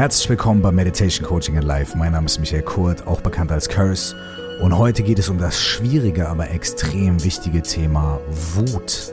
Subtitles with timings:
[0.00, 1.94] Herzlich willkommen bei Meditation Coaching in Life.
[1.94, 4.16] Mein Name ist Michael Kurt, auch bekannt als Curse.
[4.62, 8.18] Und heute geht es um das schwierige, aber extrem wichtige Thema
[8.54, 9.12] Wut.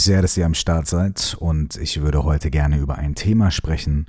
[0.00, 3.50] Mich sehr, dass ihr am Start seid und ich würde heute gerne über ein Thema
[3.50, 4.06] sprechen,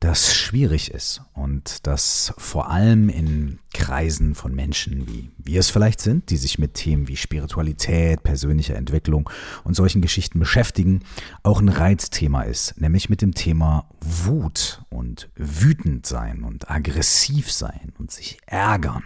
[0.00, 6.02] das schwierig ist und das vor allem in Kreisen von Menschen, wie wir es vielleicht
[6.02, 9.30] sind, die sich mit Themen wie Spiritualität, persönlicher Entwicklung
[9.64, 11.00] und solchen Geschichten beschäftigen,
[11.42, 17.94] auch ein Reizthema ist, nämlich mit dem Thema Wut und wütend sein und aggressiv sein
[17.98, 19.04] und sich ärgern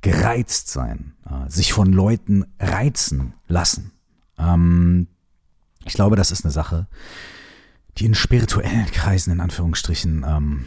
[0.00, 3.93] gereizt sein, äh, sich von Leuten reizen lassen.
[4.38, 5.08] Ähm,
[5.84, 6.86] ich glaube, das ist eine Sache,
[7.98, 10.66] die in spirituellen Kreisen in Anführungsstrichen ähm,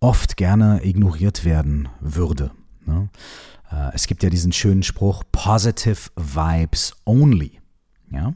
[0.00, 2.50] oft gerne ignoriert werden würde.
[2.84, 3.08] Ne?
[3.70, 7.60] Äh, es gibt ja diesen schönen Spruch, Positive Vibes Only.
[8.10, 8.34] Ja?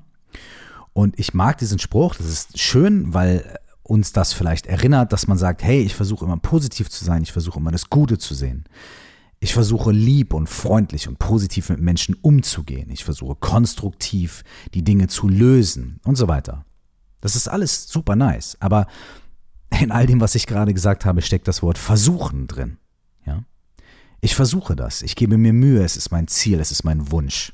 [0.93, 5.39] Und ich mag diesen Spruch, das ist schön, weil uns das vielleicht erinnert, dass man
[5.39, 8.65] sagt, hey, ich versuche immer positiv zu sein, ich versuche immer das Gute zu sehen.
[9.47, 12.91] Ich versuche lieb und freundlich und positiv mit Menschen umzugehen.
[12.91, 14.43] Ich versuche konstruktiv
[14.75, 16.65] die Dinge zu lösen und so weiter.
[17.21, 18.89] Das ist alles super nice, aber
[19.81, 22.79] in all dem, was ich gerade gesagt habe, steckt das Wort versuchen drin.
[23.25, 23.45] Ja?
[24.21, 27.53] Ich versuche das, ich gebe mir Mühe, es ist mein Ziel, es ist mein Wunsch.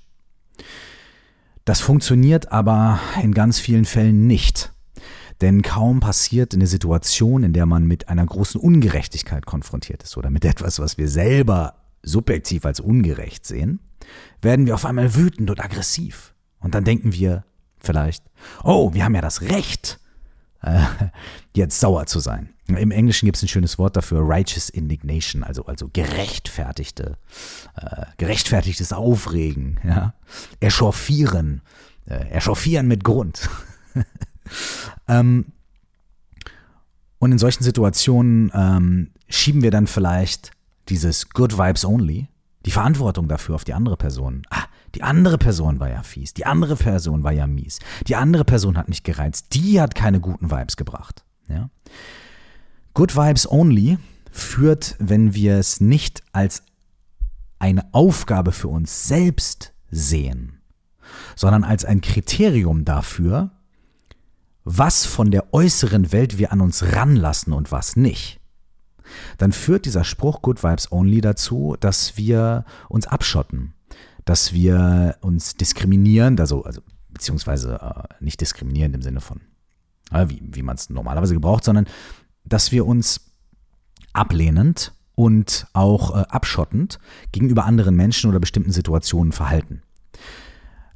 [1.67, 4.73] Das funktioniert aber in ganz vielen Fällen nicht.
[5.43, 10.31] Denn kaum passiert eine Situation, in der man mit einer großen Ungerechtigkeit konfrontiert ist oder
[10.31, 13.81] mit etwas, was wir selber subjektiv als ungerecht sehen,
[14.41, 16.35] werden wir auf einmal wütend und aggressiv.
[16.61, 17.45] Und dann denken wir
[17.79, 18.25] vielleicht,
[18.65, 20.01] oh, wir haben ja das Recht,
[20.63, 20.81] äh,
[21.55, 22.51] jetzt sauer zu sein.
[22.69, 27.19] Im Englischen gibt es ein schönes Wort dafür, righteous indignation, also, also gerechtfertigte,
[27.77, 30.15] äh, gerechtfertigtes Aufregen, ja,
[30.61, 31.61] echauffieren,
[32.07, 33.49] äh, echauffieren mit Grund.
[35.09, 35.47] Ähm,
[37.19, 40.51] und in solchen Situationen ähm, schieben wir dann vielleicht
[40.89, 42.29] dieses Good Vibes Only,
[42.65, 44.43] die Verantwortung dafür auf die andere Person.
[44.51, 48.45] Ah, die andere Person war ja fies, die andere Person war ja mies, die andere
[48.45, 51.25] Person hat mich gereizt, die hat keine guten Vibes gebracht.
[51.49, 51.71] Ja?
[52.95, 53.99] Good Vibes Only
[54.31, 56.63] führt, wenn wir es nicht als
[57.59, 60.61] eine Aufgabe für uns selbst sehen,
[61.37, 63.53] sondern als ein Kriterium dafür,
[64.65, 68.41] was von der äußeren Welt wir an uns ranlassen und was nicht,
[69.39, 73.75] dann führt dieser Spruch Good Vibes Only dazu, dass wir uns abschotten,
[74.25, 76.81] dass wir uns diskriminieren, also, also
[77.11, 79.41] beziehungsweise äh, nicht diskriminieren im Sinne von,
[80.13, 81.87] äh, wie, wie man es normalerweise gebraucht, sondern
[82.45, 83.33] dass wir uns
[84.13, 86.99] ablehnend und auch äh, abschottend
[87.33, 89.83] gegenüber anderen Menschen oder bestimmten Situationen verhalten.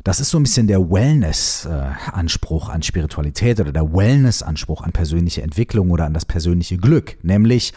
[0.05, 5.91] Das ist so ein bisschen der Wellness-Anspruch an Spiritualität oder der Wellness-Anspruch an persönliche Entwicklung
[5.91, 7.19] oder an das persönliche Glück.
[7.25, 7.73] Nämlich,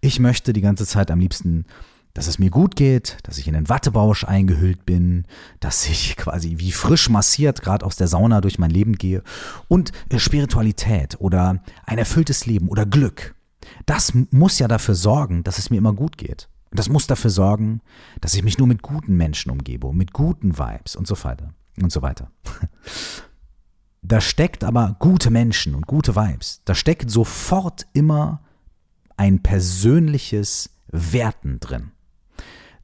[0.00, 1.66] ich möchte die ganze Zeit am liebsten,
[2.14, 5.26] dass es mir gut geht, dass ich in einen Wattebausch eingehüllt bin,
[5.60, 9.22] dass ich quasi wie frisch massiert gerade aus der Sauna durch mein Leben gehe.
[9.68, 13.34] Und Spiritualität oder ein erfülltes Leben oder Glück.
[13.84, 16.48] Das muss ja dafür sorgen, dass es mir immer gut geht.
[16.70, 17.80] Und das muss dafür sorgen,
[18.20, 21.92] dass ich mich nur mit guten Menschen umgebe, mit guten Vibes und so weiter und
[21.92, 22.30] so weiter.
[24.06, 26.60] Da steckt aber gute Menschen und gute Vibes.
[26.66, 28.42] Da steckt sofort immer
[29.16, 31.92] ein persönliches Werten drin.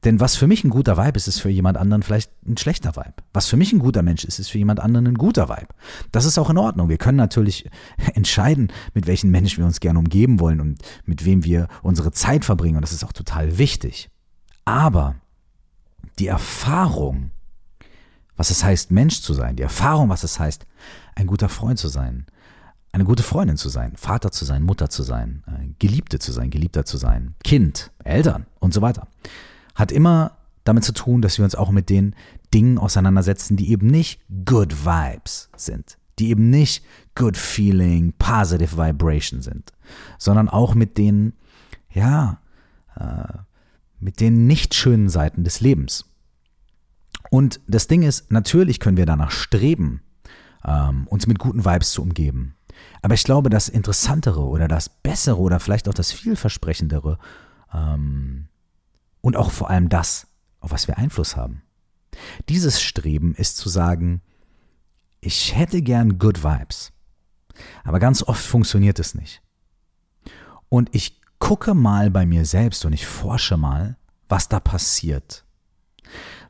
[0.03, 2.95] Denn was für mich ein guter Vibe ist, ist für jemand anderen vielleicht ein schlechter
[2.95, 3.13] Vibe.
[3.33, 5.67] Was für mich ein guter Mensch ist, ist für jemand anderen ein guter Vibe.
[6.11, 6.89] Das ist auch in Ordnung.
[6.89, 7.69] Wir können natürlich
[8.15, 12.45] entscheiden, mit welchen Menschen wir uns gerne umgeben wollen und mit wem wir unsere Zeit
[12.45, 12.77] verbringen.
[12.77, 14.09] Und das ist auch total wichtig.
[14.65, 15.17] Aber
[16.17, 17.29] die Erfahrung
[18.41, 20.65] was es heißt, Mensch zu sein, die Erfahrung, was es heißt,
[21.13, 22.25] ein guter Freund zu sein,
[22.91, 26.49] eine gute Freundin zu sein, Vater zu sein, Mutter zu sein, äh, Geliebte zu sein,
[26.49, 29.07] Geliebter zu sein, Kind, Eltern und so weiter,
[29.75, 32.15] hat immer damit zu tun, dass wir uns auch mit den
[32.51, 36.83] Dingen auseinandersetzen, die eben nicht good vibes sind, die eben nicht
[37.13, 39.71] good feeling, positive vibration sind,
[40.17, 41.33] sondern auch mit den,
[41.91, 42.39] ja,
[42.95, 43.37] äh,
[43.99, 46.10] mit den nicht schönen Seiten des Lebens.
[47.31, 50.01] Und das Ding ist, natürlich können wir danach streben,
[50.65, 52.55] ähm, uns mit guten Vibes zu umgeben.
[53.01, 57.17] Aber ich glaube, das Interessantere oder das Bessere oder vielleicht auch das Vielversprechendere
[57.73, 58.49] ähm,
[59.21, 60.27] und auch vor allem das,
[60.59, 61.61] auf was wir Einfluss haben,
[62.49, 64.21] Dieses Streben ist zu sagen,
[65.21, 66.91] ich hätte gern Good Vibes,
[67.85, 69.41] aber ganz oft funktioniert es nicht.
[70.67, 73.95] Und ich gucke mal bei mir selbst und ich forsche mal,
[74.27, 75.45] was da passiert.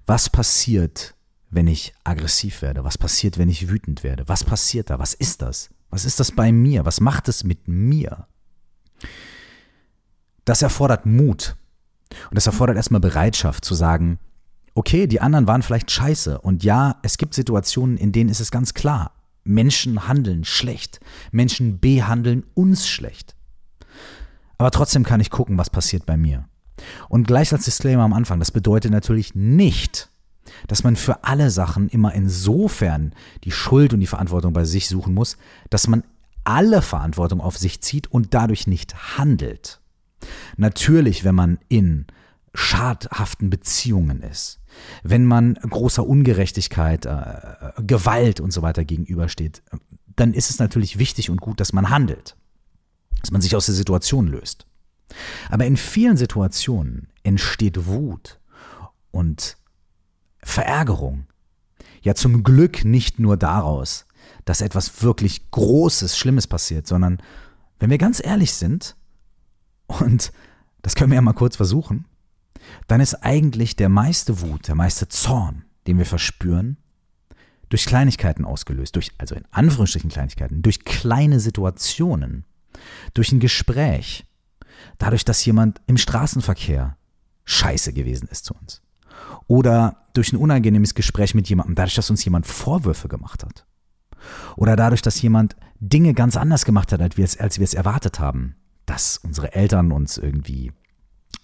[0.05, 1.15] Was passiert,
[1.49, 2.83] wenn ich aggressiv werde?
[2.83, 4.27] Was passiert, wenn ich wütend werde?
[4.27, 4.99] Was passiert da?
[4.99, 5.69] Was ist das?
[5.89, 6.85] Was ist das bei mir?
[6.85, 8.27] Was macht es mit mir?
[10.45, 11.55] Das erfordert Mut.
[12.29, 14.19] Und das erfordert erstmal Bereitschaft zu sagen,
[14.73, 16.39] okay, die anderen waren vielleicht scheiße.
[16.39, 19.13] Und ja, es gibt Situationen, in denen ist es ganz klar,
[19.43, 20.99] Menschen handeln schlecht.
[21.31, 23.35] Menschen behandeln uns schlecht.
[24.57, 26.47] Aber trotzdem kann ich gucken, was passiert bei mir.
[27.09, 30.09] Und gleich als Disclaimer am Anfang, das bedeutet natürlich nicht,
[30.67, 33.13] dass man für alle Sachen immer insofern
[33.43, 35.37] die Schuld und die Verantwortung bei sich suchen muss,
[35.69, 36.03] dass man
[36.43, 39.79] alle Verantwortung auf sich zieht und dadurch nicht handelt.
[40.57, 42.05] Natürlich, wenn man in
[42.53, 44.59] schadhaften Beziehungen ist,
[45.03, 49.61] wenn man großer Ungerechtigkeit, äh, Gewalt und so weiter gegenübersteht,
[50.15, 52.35] dann ist es natürlich wichtig und gut, dass man handelt,
[53.21, 54.65] dass man sich aus der Situation löst.
[55.49, 58.39] Aber in vielen Situationen entsteht Wut
[59.11, 59.57] und
[60.43, 61.25] Verärgerung.
[62.01, 64.05] Ja, zum Glück nicht nur daraus,
[64.45, 67.21] dass etwas wirklich Großes, Schlimmes passiert, sondern
[67.79, 68.95] wenn wir ganz ehrlich sind,
[69.87, 70.31] und
[70.81, 72.05] das können wir ja mal kurz versuchen,
[72.87, 76.77] dann ist eigentlich der meiste Wut, der meiste Zorn, den wir verspüren,
[77.69, 82.45] durch Kleinigkeiten ausgelöst, durch, also in Anführungsstrichen Kleinigkeiten, durch kleine Situationen,
[83.13, 84.25] durch ein Gespräch,
[84.97, 86.97] dadurch, dass jemand im Straßenverkehr
[87.45, 88.81] scheiße gewesen ist zu uns.
[89.47, 93.65] Oder durch ein unangenehmes Gespräch mit jemandem, dadurch, dass uns jemand Vorwürfe gemacht hat.
[94.55, 97.73] Oder dadurch, dass jemand Dinge ganz anders gemacht hat, als wir es, als wir es
[97.73, 98.55] erwartet haben.
[98.85, 100.71] Dass unsere Eltern uns irgendwie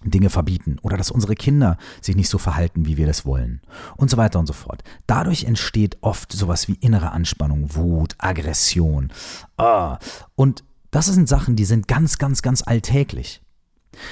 [0.04, 3.60] Dinge verbieten oder dass unsere Kinder sich nicht so verhalten, wie wir das wollen
[3.96, 4.84] und so weiter und so fort.
[5.06, 9.12] Dadurch entsteht oft sowas wie innere Anspannung, Wut, Aggression.
[9.56, 9.98] Ah.
[10.36, 13.42] Und das sind Sachen, die sind ganz, ganz, ganz alltäglich.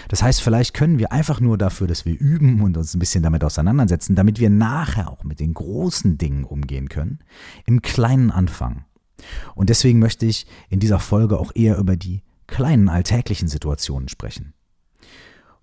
[0.09, 3.23] Das heißt, vielleicht können wir einfach nur dafür, dass wir üben und uns ein bisschen
[3.23, 7.21] damit auseinandersetzen, damit wir nachher auch mit den großen Dingen umgehen können,
[7.67, 8.85] im kleinen anfangen.
[9.55, 14.55] Und deswegen möchte ich in dieser Folge auch eher über die kleinen alltäglichen Situationen sprechen.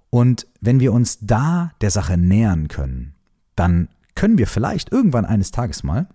[0.09, 3.15] Und wenn wir uns da der Sache nähern können,
[3.55, 6.07] dann können wir vielleicht irgendwann eines Tages mal,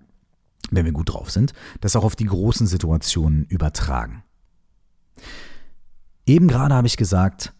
[0.70, 4.22] wenn wir gut drauf sind, das auch auf die großen Situationen übertragen.
[6.26, 7.54] Eben gerade habe ich gesagt,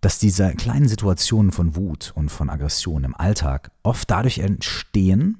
[0.00, 5.38] dass diese kleinen Situationen von Wut und von Aggression im Alltag oft dadurch entstehen,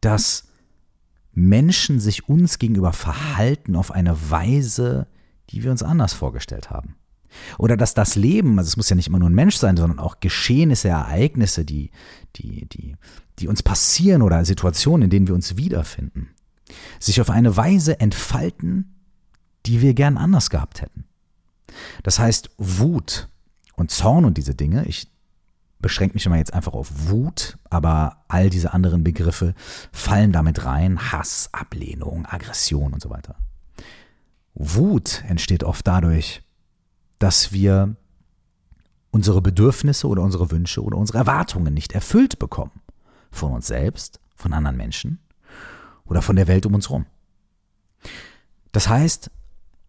[0.00, 0.48] dass
[1.32, 5.06] Menschen sich uns gegenüber verhalten auf eine Weise,
[5.50, 6.96] die wir uns anders vorgestellt haben.
[7.56, 9.98] Oder dass das Leben, also es muss ja nicht immer nur ein Mensch sein, sondern
[9.98, 11.90] auch Geschehnisse, Ereignisse, die,
[12.36, 12.96] die, die,
[13.38, 16.28] die uns passieren oder Situationen, in denen wir uns wiederfinden,
[17.00, 19.01] sich auf eine Weise entfalten,
[19.66, 21.04] die wir gern anders gehabt hätten.
[22.02, 23.28] Das heißt, Wut
[23.76, 25.08] und Zorn und diese Dinge, ich
[25.78, 29.54] beschränke mich immer jetzt einfach auf Wut, aber all diese anderen Begriffe
[29.90, 33.36] fallen damit rein, Hass, Ablehnung, Aggression und so weiter.
[34.54, 36.42] Wut entsteht oft dadurch,
[37.18, 37.96] dass wir
[39.10, 42.80] unsere Bedürfnisse oder unsere Wünsche oder unsere Erwartungen nicht erfüllt bekommen.
[43.30, 45.18] Von uns selbst, von anderen Menschen
[46.04, 47.06] oder von der Welt um uns herum.
[48.72, 49.30] Das heißt,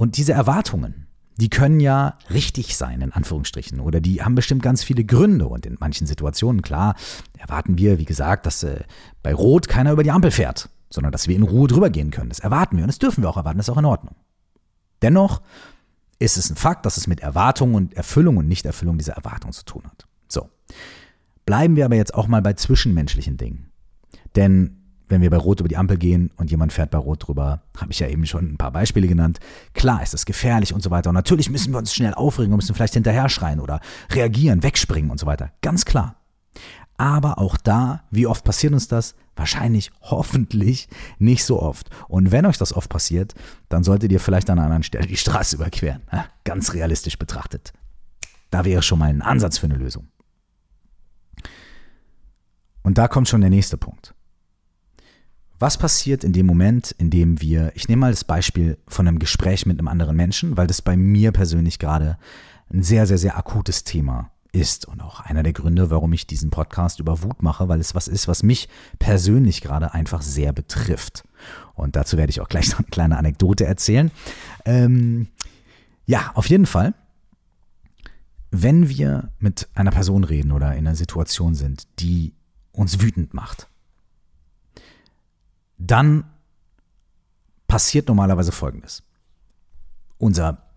[0.04, 1.08] und diese Erwartungen,
[1.38, 5.48] die können ja richtig sein, in Anführungsstrichen, oder die haben bestimmt ganz viele Gründe.
[5.48, 6.96] Und in manchen Situationen, klar,
[7.38, 8.84] erwarten wir, wie gesagt, dass äh,
[9.22, 12.28] bei Rot keiner über die Ampel fährt, sondern dass wir in Ruhe drüber gehen können.
[12.28, 14.18] Das erwarten wir und das dürfen wir auch erwarten, das ist auch in Ordnung.
[15.02, 15.42] Dennoch
[16.20, 19.64] ist es ein Fakt, dass es mit Erwartung und Erfüllung und Nichterfüllung dieser Erwartung zu
[19.64, 20.06] tun hat.
[20.28, 20.50] So.
[21.46, 23.72] Bleiben wir aber jetzt auch mal bei zwischenmenschlichen Dingen.
[24.36, 24.83] Denn
[25.14, 27.92] wenn wir bei Rot über die Ampel gehen und jemand fährt bei Rot drüber, habe
[27.92, 29.40] ich ja eben schon ein paar Beispiele genannt.
[29.74, 31.12] Klar ist es gefährlich und so weiter.
[31.12, 33.80] Und natürlich müssen wir uns schnell aufregen und müssen vielleicht hinterher schreien oder
[34.12, 35.52] reagieren, wegspringen und so weiter.
[35.62, 36.16] Ganz klar.
[36.98, 39.16] Aber auch da, wie oft passiert uns das?
[39.36, 40.90] Wahrscheinlich, hoffentlich
[41.20, 41.90] nicht so oft.
[42.08, 43.36] Und wenn euch das oft passiert,
[43.70, 46.02] dann solltet ihr vielleicht an einer anderen Stelle die Straße überqueren.
[46.44, 47.72] Ganz realistisch betrachtet.
[48.50, 50.08] Da wäre schon mal ein Ansatz für eine Lösung.
[52.84, 54.14] Und da kommt schon der nächste Punkt.
[55.64, 59.18] Was passiert in dem Moment, in dem wir, ich nehme mal das Beispiel von einem
[59.18, 62.18] Gespräch mit einem anderen Menschen, weil das bei mir persönlich gerade
[62.70, 66.50] ein sehr, sehr, sehr akutes Thema ist und auch einer der Gründe, warum ich diesen
[66.50, 68.68] Podcast über Wut mache, weil es was ist, was mich
[69.00, 71.24] persönlich gerade einfach sehr betrifft.
[71.76, 74.12] Und dazu werde ich auch gleich noch eine kleine Anekdote erzählen.
[74.66, 75.30] Ähm,
[76.06, 76.94] ja, auf jeden Fall.
[78.52, 82.34] Wenn wir mit einer Person reden oder in einer Situation sind, die
[82.74, 83.70] uns wütend macht,
[85.78, 86.26] dann
[87.68, 89.04] passiert normalerweise Folgendes.
[90.18, 90.70] Unser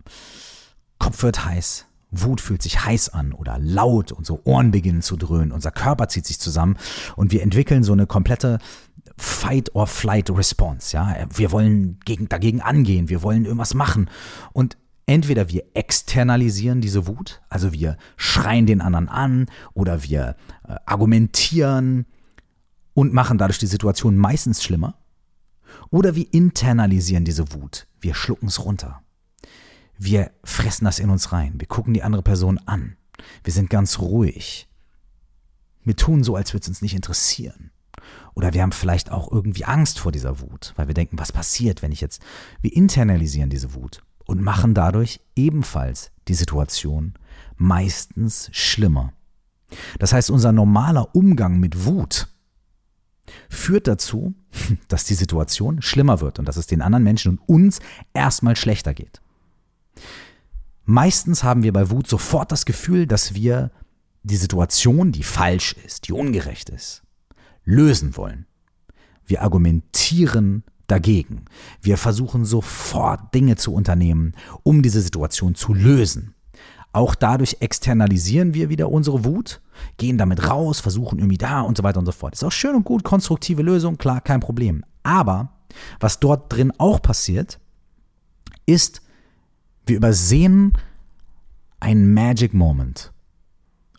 [0.99, 5.53] Kopf wird heiß, Wut fühlt sich heiß an oder laut, unsere Ohren beginnen zu dröhnen,
[5.53, 6.79] unser Körper zieht sich zusammen
[7.17, 8.59] und wir entwickeln so eine komplette
[9.19, 10.95] Fight-or-Flight-Response.
[10.95, 11.17] Ja?
[11.35, 14.11] Wir wollen gegen, dagegen angehen, wir wollen irgendwas machen.
[14.53, 14.77] Und
[15.07, 20.37] entweder wir externalisieren diese Wut, also wir schreien den anderen an oder wir
[20.69, 22.07] äh, argumentieren
[22.97, 24.95] und machen dadurch die Situation meistens schlimmer.
[25.91, 29.03] Oder wir internalisieren diese Wut, wir schlucken es runter.
[29.99, 31.55] Wir fressen das in uns rein.
[31.59, 32.97] Wir gucken die andere Person an.
[33.45, 34.69] Wir sind ganz ruhig.
[35.85, 37.71] Wir tun so, als würde es uns nicht interessieren.
[38.35, 41.83] Oder wir haben vielleicht auch irgendwie Angst vor dieser Wut, weil wir denken, was passiert,
[41.83, 42.23] wenn ich jetzt.
[42.63, 47.13] Wir internalisieren diese Wut und machen dadurch ebenfalls die Situation
[47.57, 49.13] meistens schlimmer.
[49.99, 52.29] Das heißt, unser normaler Umgang mit Wut
[53.49, 54.35] führt dazu,
[54.89, 57.81] dass die Situation schlimmer wird und dass es den anderen Menschen und uns
[58.15, 59.21] erstmal schlechter geht.
[60.85, 63.73] Meistens haben wir bei Wut sofort das Gefühl, dass wir
[64.23, 67.03] die Situation, die falsch ist, die ungerecht ist,
[67.65, 68.47] lösen wollen.
[69.25, 71.45] Wir argumentieren dagegen.
[71.83, 76.36] Wir versuchen sofort Dinge zu unternehmen, um diese Situation zu lösen.
[76.97, 79.61] Auch dadurch externalisieren wir wieder unsere Wut,
[79.99, 82.33] gehen damit raus, versuchen irgendwie da und so weiter und so fort.
[82.33, 84.83] Ist auch schön und gut, konstruktive Lösung, klar, kein Problem.
[85.03, 85.51] Aber
[86.01, 87.61] was dort drin auch passiert,
[88.65, 89.03] ist,
[89.85, 90.73] wir übersehen
[91.81, 93.13] einen Magic Moment.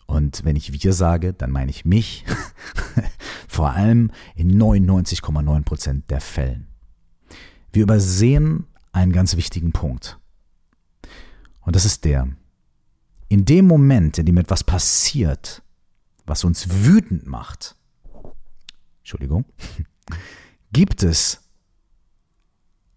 [0.06, 2.24] Und wenn ich wir sage, dann meine ich mich,
[3.48, 6.66] vor allem in 99,9 Prozent der Fällen.
[7.72, 10.18] Wir übersehen einen ganz wichtigen Punkt.
[11.60, 12.26] Und das ist der,
[13.28, 15.62] in dem Moment, in dem etwas passiert,
[16.26, 17.76] was uns wütend macht,
[19.00, 19.44] Entschuldigung,
[20.72, 21.40] gibt es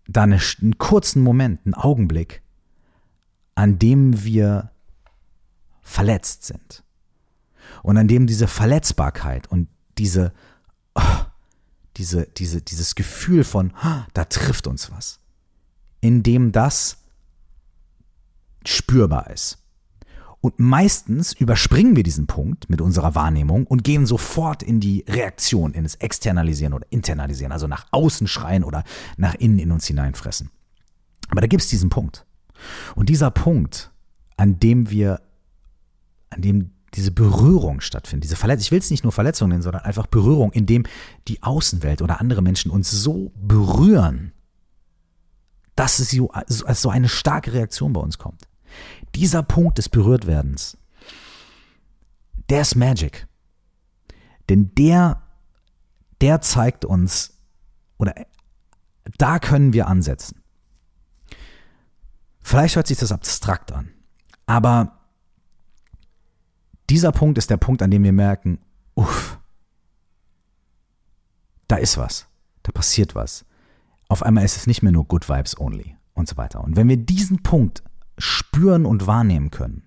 [0.08, 2.42] da einen kurzen Moment, einen Augenblick,
[3.56, 4.72] an dem wir
[5.82, 6.84] verletzt sind.
[7.84, 10.34] Und an dem diese Verletzbarkeit und diese,
[10.96, 11.02] oh,
[11.98, 15.20] diese, diese, dieses Gefühl von, oh, da trifft uns was,
[16.00, 16.98] in dem das
[18.66, 19.61] spürbar ist.
[20.42, 25.74] Und meistens überspringen wir diesen Punkt mit unserer Wahrnehmung und gehen sofort in die Reaktion,
[25.74, 28.84] in das Externalisieren oder Internalisieren, also nach außen schreien oder
[29.18, 30.50] nach innen in uns hineinfressen.
[31.30, 32.26] Aber da gibt es diesen Punkt.
[32.96, 33.92] Und dieser Punkt,
[34.36, 35.22] an dem wir,
[36.32, 39.84] an dem diese Berührung stattfindet, diese Verletzung, ich will es nicht nur Verletzung nennen, sondern
[39.84, 40.84] einfach Berührung, in dem
[41.28, 44.34] die Außenwelt oder andere Menschen uns so berühren,
[45.76, 48.42] dass es so, so eine starke Reaktion bei uns kommt.
[49.16, 50.78] Dieser Punkt des Berührtwerdens,
[52.50, 53.28] der ist Magic.
[54.50, 55.22] Denn der,
[56.20, 57.38] der zeigt uns,
[57.98, 58.14] oder
[59.18, 60.42] da können wir ansetzen.
[62.42, 63.92] Vielleicht hört sich das abstrakt an,
[64.46, 65.00] aber
[66.90, 68.60] dieser Punkt ist der Punkt, an dem wir merken,
[68.96, 69.40] uff,
[71.68, 72.28] da ist was,
[72.64, 73.46] da passiert was.
[74.10, 76.62] Auf einmal ist es nicht mehr nur Good Vibes only und so weiter.
[76.62, 77.82] Und wenn wir diesen Punkt
[78.22, 79.84] spüren und wahrnehmen können,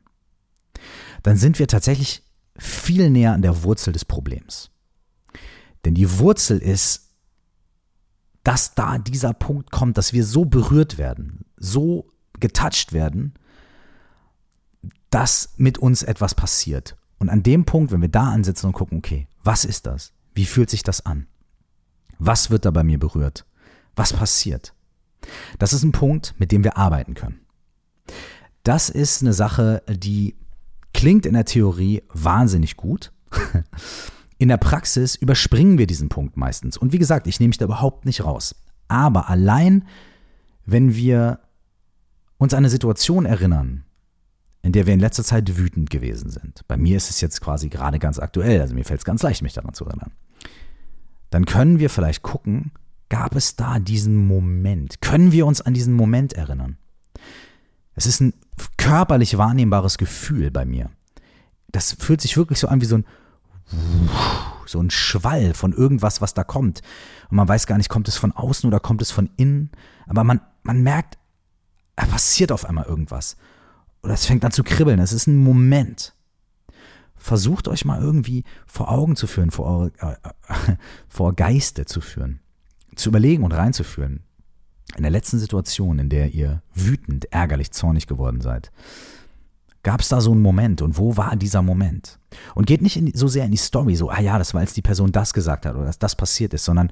[1.23, 2.23] dann sind wir tatsächlich
[2.57, 4.71] viel näher an der Wurzel des Problems.
[5.85, 7.11] Denn die Wurzel ist,
[8.43, 12.09] dass da dieser Punkt kommt, dass wir so berührt werden, so
[12.41, 13.35] getouched werden,
[15.11, 16.97] dass mit uns etwas passiert.
[17.19, 20.13] Und an dem Punkt, wenn wir da ansitzen und gucken, okay, was ist das?
[20.35, 21.27] Wie fühlt sich das an?
[22.19, 23.47] Was wird da bei mir berührt?
[23.97, 24.75] Was passiert?
[25.59, 27.44] Das ist ein Punkt, mit dem wir arbeiten können.
[28.65, 30.35] Das ist eine Sache, die
[30.93, 33.13] klingt in der Theorie wahnsinnig gut.
[34.37, 36.77] In der Praxis überspringen wir diesen Punkt meistens.
[36.77, 38.57] Und wie gesagt, ich nehme mich da überhaupt nicht raus.
[38.89, 39.87] Aber allein,
[40.67, 41.39] wenn wir
[42.39, 43.85] uns an eine Situation erinnern,
[44.63, 46.67] in der wir in letzter Zeit wütend gewesen sind.
[46.67, 49.43] Bei mir ist es jetzt quasi gerade ganz aktuell, also mir fällt es ganz leicht,
[49.43, 50.13] mich daran zu erinnern.
[51.31, 52.73] Dann können wir vielleicht gucken,
[53.09, 55.01] gab es da diesen Moment?
[55.01, 56.79] Können wir uns an diesen Moment erinnern?
[57.95, 58.35] Es ist ein
[58.77, 60.91] körperlich wahrnehmbares Gefühl bei mir.
[61.73, 63.05] Das fühlt sich wirklich so an wie so ein
[64.67, 66.83] so ein Schwall von irgendwas, was da kommt.
[67.31, 69.71] Und man weiß gar nicht, kommt es von außen oder kommt es von innen.
[70.07, 71.19] Aber man, man merkt,
[71.97, 73.37] da passiert auf einmal irgendwas.
[74.03, 74.99] Oder es fängt an zu kribbeln.
[74.99, 76.15] Es ist ein Moment.
[77.17, 80.77] Versucht euch mal irgendwie vor Augen zu führen, vor, eure, äh,
[81.09, 82.41] vor Geiste zu führen.
[82.97, 84.25] Zu überlegen und reinzuführen.
[84.97, 88.71] In der letzten Situation, in der ihr wütend, ärgerlich, zornig geworden seid,
[89.85, 92.19] Gab es da so einen Moment und wo war dieser Moment?
[92.55, 94.73] Und geht nicht in, so sehr in die Story, so, ah ja, das war, als
[94.73, 96.91] die Person das gesagt hat oder dass das passiert ist, sondern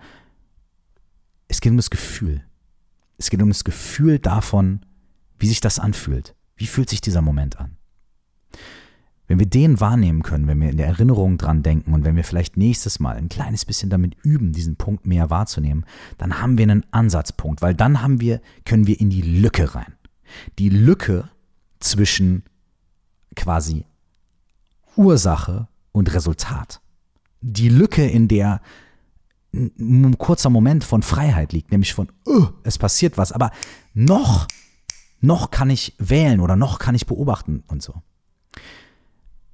[1.48, 2.44] es geht um das Gefühl.
[3.16, 4.84] Es geht um das Gefühl davon,
[5.38, 6.36] wie sich das anfühlt.
[6.54, 7.78] Wie fühlt sich dieser Moment an?
[9.32, 12.22] Wenn wir den wahrnehmen können, wenn wir in der Erinnerung dran denken und wenn wir
[12.22, 15.86] vielleicht nächstes Mal ein kleines bisschen damit üben, diesen Punkt mehr wahrzunehmen,
[16.18, 19.94] dann haben wir einen Ansatzpunkt, weil dann haben wir, können wir in die Lücke rein.
[20.58, 21.30] Die Lücke
[21.80, 22.42] zwischen
[23.34, 23.86] quasi
[24.96, 26.82] Ursache und Resultat.
[27.40, 28.60] Die Lücke, in der
[29.54, 33.50] ein kurzer Moment von Freiheit liegt, nämlich von, uh, es passiert was, aber
[33.94, 34.46] noch,
[35.22, 38.02] noch kann ich wählen oder noch kann ich beobachten und so.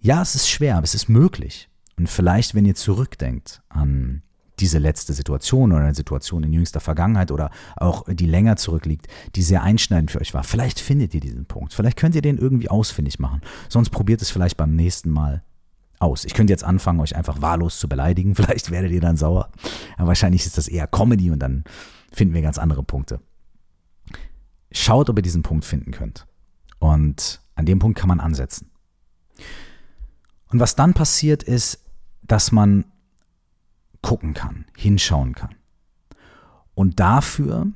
[0.01, 1.69] Ja, es ist schwer, aber es ist möglich.
[1.97, 4.23] Und vielleicht, wenn ihr zurückdenkt an
[4.61, 9.43] diese letzte Situation oder eine Situation in jüngster Vergangenheit oder auch die länger zurückliegt, die
[9.43, 11.73] sehr einschneidend für euch war, vielleicht findet ihr diesen Punkt.
[11.75, 13.41] Vielleicht könnt ihr den irgendwie ausfindig machen.
[13.69, 15.43] Sonst probiert es vielleicht beim nächsten Mal
[16.01, 16.25] aus.
[16.25, 18.35] Ich könnte jetzt anfangen, euch einfach wahllos zu beleidigen.
[18.37, 19.51] Vielleicht werdet ihr dann sauer.
[19.97, 21.65] Aber wahrscheinlich ist das eher Comedy und dann
[22.13, 23.21] finden wir ganz andere Punkte.
[24.71, 26.27] Schaut, ob ihr diesen Punkt finden könnt.
[26.79, 28.71] Und an dem Punkt kann man ansetzen.
[30.51, 31.85] Und was dann passiert ist,
[32.23, 32.85] dass man
[34.03, 35.55] gucken kann, hinschauen kann.
[36.75, 37.67] Und dafür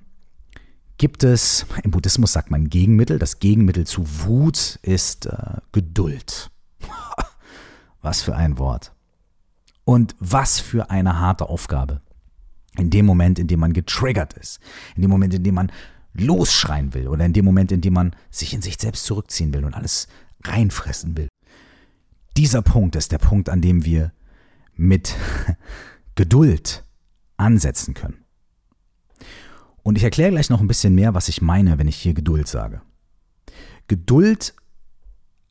[0.96, 6.50] gibt es, im Buddhismus sagt man Gegenmittel, das Gegenmittel zu Wut ist äh, Geduld.
[8.02, 8.92] was für ein Wort.
[9.84, 12.02] Und was für eine harte Aufgabe.
[12.76, 14.60] In dem Moment, in dem man getriggert ist,
[14.96, 15.72] in dem Moment, in dem man
[16.14, 19.64] losschreien will oder in dem Moment, in dem man sich in sich selbst zurückziehen will
[19.64, 20.08] und alles
[20.44, 21.28] reinfressen will.
[22.36, 24.12] Dieser Punkt ist der Punkt, an dem wir
[24.74, 25.14] mit
[26.14, 26.84] Geduld
[27.36, 28.24] ansetzen können.
[29.82, 32.48] Und ich erkläre gleich noch ein bisschen mehr, was ich meine, wenn ich hier Geduld
[32.48, 32.82] sage.
[33.88, 34.54] Geduld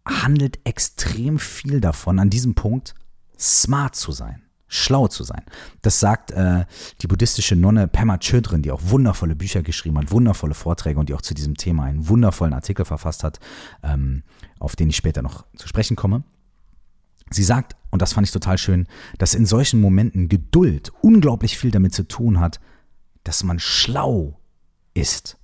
[0.05, 2.95] handelt extrem viel davon, an diesem Punkt
[3.37, 5.43] smart zu sein, schlau zu sein.
[5.81, 6.65] Das sagt äh,
[7.01, 11.13] die buddhistische Nonne Pema Chodron, die auch wundervolle Bücher geschrieben hat, wundervolle Vorträge und die
[11.13, 13.39] auch zu diesem Thema einen wundervollen Artikel verfasst hat,
[13.83, 14.23] ähm,
[14.59, 16.23] auf den ich später noch zu sprechen komme.
[17.31, 21.71] Sie sagt, und das fand ich total schön, dass in solchen Momenten Geduld unglaublich viel
[21.71, 22.59] damit zu tun hat,
[23.23, 24.39] dass man schlau
[24.93, 25.37] ist.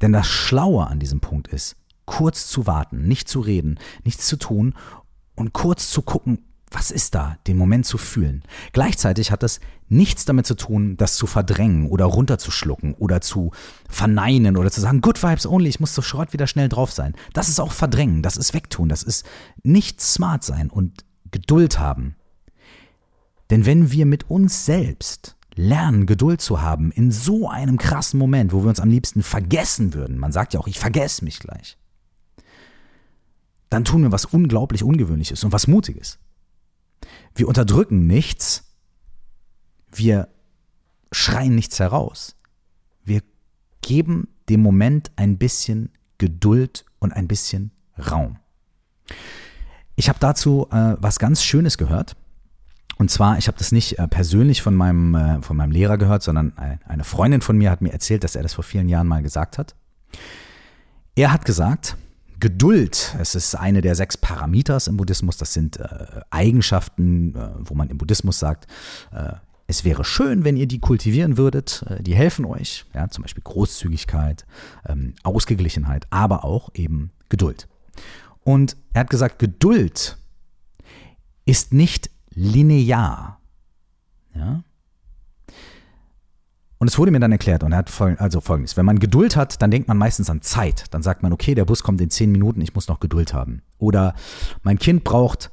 [0.00, 4.36] Denn das Schlaue an diesem Punkt ist, kurz zu warten, nicht zu reden, nichts zu
[4.36, 4.74] tun
[5.34, 8.42] und kurz zu gucken, was ist da, den Moment zu fühlen.
[8.72, 13.52] Gleichzeitig hat das nichts damit zu tun, das zu verdrängen oder runterzuschlucken oder zu
[13.88, 17.14] verneinen oder zu sagen, good vibes only, ich muss sofort wieder schnell drauf sein.
[17.32, 19.26] Das ist auch verdrängen, das ist wegtun, das ist
[19.62, 22.16] nicht smart sein und Geduld haben.
[23.50, 28.52] Denn wenn wir mit uns selbst lernen, Geduld zu haben in so einem krassen Moment,
[28.52, 31.76] wo wir uns am liebsten vergessen würden, man sagt ja auch, ich vergesse mich gleich,
[33.68, 36.18] dann tun wir was unglaublich Ungewöhnliches und was Mutiges.
[37.34, 38.64] Wir unterdrücken nichts.
[39.92, 40.28] Wir
[41.10, 42.36] schreien nichts heraus.
[43.04, 43.22] Wir
[43.82, 48.38] geben dem Moment ein bisschen Geduld und ein bisschen Raum.
[49.96, 52.16] Ich habe dazu äh, was ganz Schönes gehört.
[52.98, 56.22] Und zwar, ich habe das nicht äh, persönlich von meinem, äh, von meinem Lehrer gehört,
[56.22, 59.22] sondern eine Freundin von mir hat mir erzählt, dass er das vor vielen Jahren mal
[59.22, 59.74] gesagt hat.
[61.14, 61.96] Er hat gesagt,
[62.42, 67.74] Geduld, es ist eine der sechs Parameters im Buddhismus, das sind äh, Eigenschaften, äh, wo
[67.74, 68.66] man im Buddhismus sagt,
[69.12, 69.34] äh,
[69.68, 73.44] es wäre schön, wenn ihr die kultivieren würdet, äh, die helfen euch, ja, zum Beispiel
[73.44, 74.44] Großzügigkeit,
[74.88, 77.68] ähm, Ausgeglichenheit, aber auch eben Geduld.
[78.42, 80.18] Und er hat gesagt, Geduld
[81.44, 83.40] ist nicht linear.
[84.34, 84.64] Ja?
[86.82, 89.36] Und es wurde mir dann erklärt, und er hat folg also folgendes: Wenn man Geduld
[89.36, 90.86] hat, dann denkt man meistens an Zeit.
[90.90, 93.62] Dann sagt man, okay, der Bus kommt in zehn Minuten, ich muss noch Geduld haben.
[93.78, 94.16] Oder
[94.64, 95.52] mein Kind braucht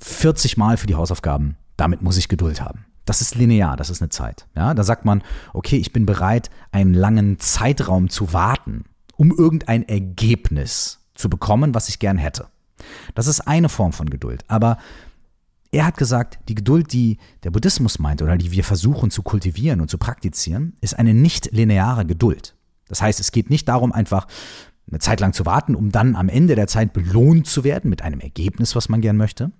[0.00, 2.86] 40 Mal für die Hausaufgaben, damit muss ich Geduld haben.
[3.04, 4.46] Das ist linear, das ist eine Zeit.
[4.56, 5.22] Ja, da sagt man,
[5.52, 8.86] okay, ich bin bereit, einen langen Zeitraum zu warten,
[9.18, 12.46] um irgendein Ergebnis zu bekommen, was ich gern hätte.
[13.14, 14.42] Das ist eine Form von Geduld.
[14.48, 14.78] Aber
[15.72, 19.80] er hat gesagt, die Geduld, die der Buddhismus meint oder die wir versuchen zu kultivieren
[19.80, 22.56] und zu praktizieren, ist eine nicht lineare Geduld.
[22.88, 24.26] Das heißt, es geht nicht darum, einfach
[24.90, 28.02] eine Zeit lang zu warten, um dann am Ende der Zeit belohnt zu werden mit
[28.02, 29.52] einem Ergebnis, was man gern möchte,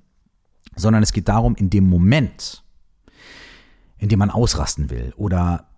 [0.75, 2.65] sondern es geht darum, in dem Moment,
[3.99, 5.69] in dem man ausrasten will oder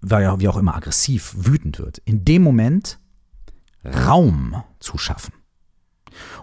[0.00, 2.98] wie auch immer aggressiv, wütend wird, in dem Moment
[3.84, 5.34] Raum zu schaffen.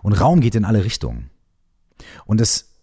[0.03, 1.32] Und Raum geht in alle Richtungen.
[2.25, 2.77] Und es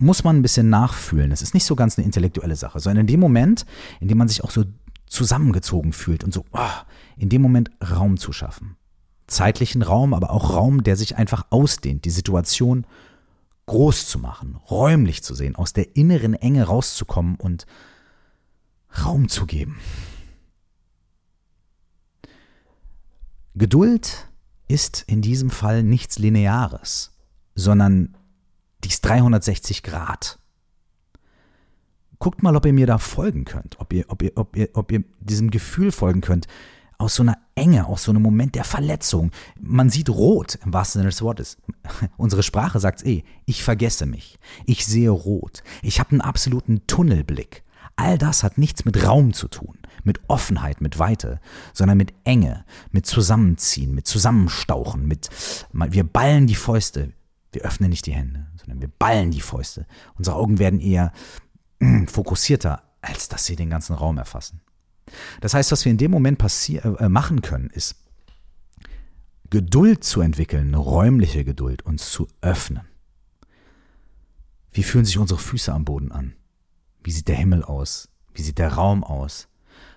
[0.00, 1.30] muss man ein bisschen nachfühlen.
[1.30, 3.66] Es ist nicht so ganz eine intellektuelle Sache, sondern in dem Moment,
[4.00, 4.64] in dem man sich auch so
[5.06, 6.68] zusammengezogen fühlt und so, oh,
[7.16, 8.76] in dem Moment Raum zu schaffen.
[9.26, 12.86] zeitlichen Raum, aber auch Raum, der sich einfach ausdehnt, die Situation
[13.66, 17.66] groß zu machen, räumlich zu sehen, aus der inneren Enge rauszukommen und
[19.04, 19.78] Raum zu geben.
[23.54, 24.28] Geduld
[24.66, 27.12] ist in diesem Fall nichts Lineares,
[27.54, 28.16] sondern
[28.84, 30.38] dies 360 Grad.
[32.18, 34.92] Guckt mal, ob ihr mir da folgen könnt, ob ihr, ob ihr, ob ihr, ob
[34.92, 36.46] ihr diesem Gefühl folgen könnt,
[36.98, 39.30] aus so einer Enge, aus so einem Moment der Verletzung.
[39.58, 41.56] Man sieht rot im wahrsten Sinne des Wortes.
[42.18, 44.38] Unsere Sprache sagt eh, ich vergesse mich.
[44.66, 45.62] Ich sehe rot.
[45.82, 47.64] Ich habe einen absoluten Tunnelblick.
[47.96, 51.40] All das hat nichts mit Raum zu tun, mit Offenheit, mit Weite,
[51.72, 55.28] sondern mit Enge, mit Zusammenziehen, mit Zusammenstauchen, mit
[55.72, 57.12] wir ballen die Fäuste.
[57.52, 59.86] Wir öffnen nicht die Hände, sondern wir ballen die Fäuste.
[60.16, 61.12] Unsere Augen werden eher
[62.06, 64.60] fokussierter, als dass sie den ganzen Raum erfassen.
[65.40, 67.96] Das heißt, was wir in dem Moment äh, machen können, ist
[69.50, 72.82] Geduld zu entwickeln, eine räumliche Geduld, uns zu öffnen.
[74.70, 76.34] Wie fühlen sich unsere Füße am Boden an?
[77.02, 78.08] Wie sieht der Himmel aus?
[78.32, 79.48] Wie sieht der Raum aus?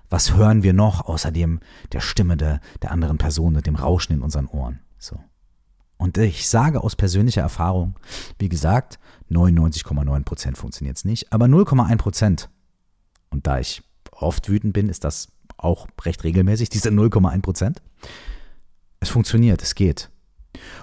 [0.09, 1.59] Was hören wir noch außerdem
[1.91, 4.79] der Stimme der, der anderen Person und dem Rauschen in unseren Ohren?
[4.97, 5.19] So.
[6.03, 7.95] Und ich sage aus persönlicher Erfahrung,
[8.37, 8.99] wie gesagt,
[9.31, 12.49] 99,9% funktioniert es nicht, aber 0,1%.
[13.29, 17.77] Und da ich oft wütend bin, ist das auch recht regelmäßig, diese 0,1%.
[18.99, 20.09] Es funktioniert, es geht.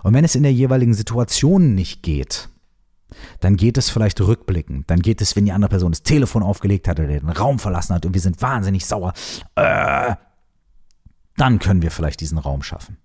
[0.03, 2.49] Und wenn es in der jeweiligen Situation nicht geht,
[3.41, 4.91] dann geht es vielleicht rückblickend.
[4.91, 7.95] Dann geht es, wenn die andere Person das Telefon aufgelegt hat oder den Raum verlassen
[7.95, 9.13] hat und wir sind wahnsinnig sauer.
[9.55, 10.15] Äh,
[11.37, 12.97] dann können wir vielleicht diesen Raum schaffen.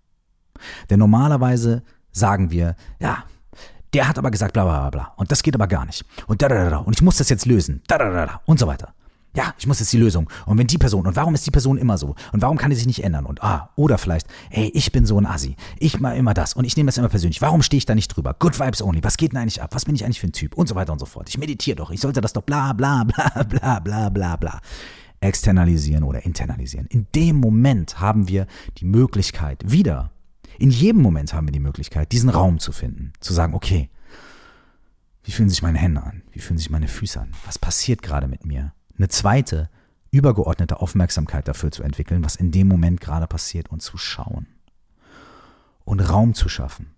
[0.90, 1.84] Denn normalerweise
[2.16, 3.24] sagen wir, ja,
[3.94, 6.04] der hat aber gesagt, bla bla bla, und das geht aber gar nicht.
[6.28, 8.68] Und da, da, da, und ich muss das jetzt lösen, da, da, da, und so
[8.68, 8.94] weiter.
[9.36, 10.30] Ja, ich muss jetzt die Lösung.
[10.46, 12.16] Und wenn die Person, und warum ist die Person immer so?
[12.32, 13.26] Und warum kann die sich nicht ändern?
[13.26, 15.58] Und ah, oder vielleicht, ey, ich bin so ein Assi.
[15.78, 16.54] Ich mal immer das.
[16.54, 17.42] Und ich nehme das immer persönlich.
[17.42, 18.34] Warum stehe ich da nicht drüber?
[18.40, 19.04] Good Vibes only.
[19.04, 19.72] Was geht denn eigentlich ab?
[19.74, 20.56] Was bin ich eigentlich für ein Typ?
[20.56, 21.28] Und so weiter und so fort.
[21.28, 21.92] Ich meditiere doch.
[21.92, 24.62] Ich sollte das doch bla bla bla bla bla bla bla.
[25.20, 26.88] Externalisieren oder internalisieren.
[26.88, 28.48] In dem Moment haben wir
[28.78, 30.12] die Möglichkeit, wieder
[30.58, 33.90] in jedem Moment haben wir die Möglichkeit, diesen Raum zu finden, zu sagen, okay,
[35.24, 36.22] wie fühlen sich meine Hände an?
[36.32, 37.32] Wie fühlen sich meine Füße an?
[37.46, 38.74] Was passiert gerade mit mir?
[38.98, 39.70] Eine zweite,
[40.12, 44.48] übergeordnete Aufmerksamkeit dafür zu entwickeln, was in dem Moment gerade passiert und zu schauen.
[45.84, 46.96] Und Raum zu schaffen.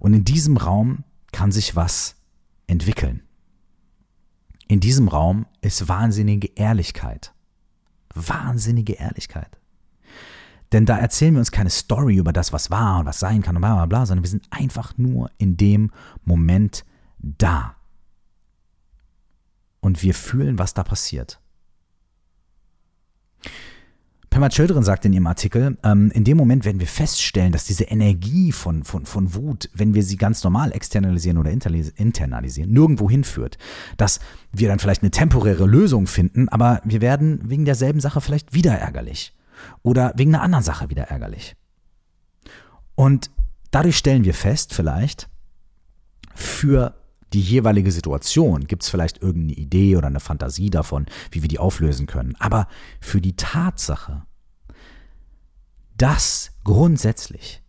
[0.00, 2.16] Und in diesem Raum kann sich was
[2.66, 3.22] entwickeln.
[4.66, 7.32] In diesem Raum ist wahnsinnige Ehrlichkeit.
[8.14, 9.58] Wahnsinnige Ehrlichkeit.
[10.72, 13.56] Denn da erzählen wir uns keine Story über das, was war und was sein kann
[13.56, 15.90] und bla bla bla, sondern wir sind einfach nur in dem
[16.24, 16.84] Moment
[17.18, 17.76] da.
[19.80, 21.40] Und wir fühlen, was da passiert.
[24.30, 27.84] Pema Children sagt in ihrem Artikel, ähm, in dem Moment werden wir feststellen, dass diese
[27.84, 33.58] Energie von, von, von Wut, wenn wir sie ganz normal externalisieren oder internalisieren, nirgendwo hinführt.
[33.96, 34.18] Dass
[34.50, 38.72] wir dann vielleicht eine temporäre Lösung finden, aber wir werden wegen derselben Sache vielleicht wieder
[38.72, 39.32] ärgerlich
[39.82, 41.56] oder wegen einer anderen Sache wieder ärgerlich.
[42.94, 43.30] Und
[43.70, 45.28] dadurch stellen wir fest, vielleicht,
[46.34, 46.94] für
[47.32, 51.58] die jeweilige Situation gibt es vielleicht irgendeine Idee oder eine Fantasie davon, wie wir die
[51.58, 52.36] auflösen können.
[52.38, 52.68] Aber
[53.00, 54.22] für die Tatsache,
[55.96, 57.62] dass grundsätzlich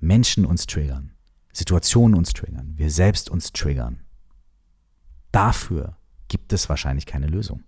[0.00, 1.12] Menschen uns triggern,
[1.52, 4.00] Situationen uns triggern, wir selbst uns triggern,
[5.30, 5.96] dafür
[6.28, 7.62] gibt es wahrscheinlich keine Lösung.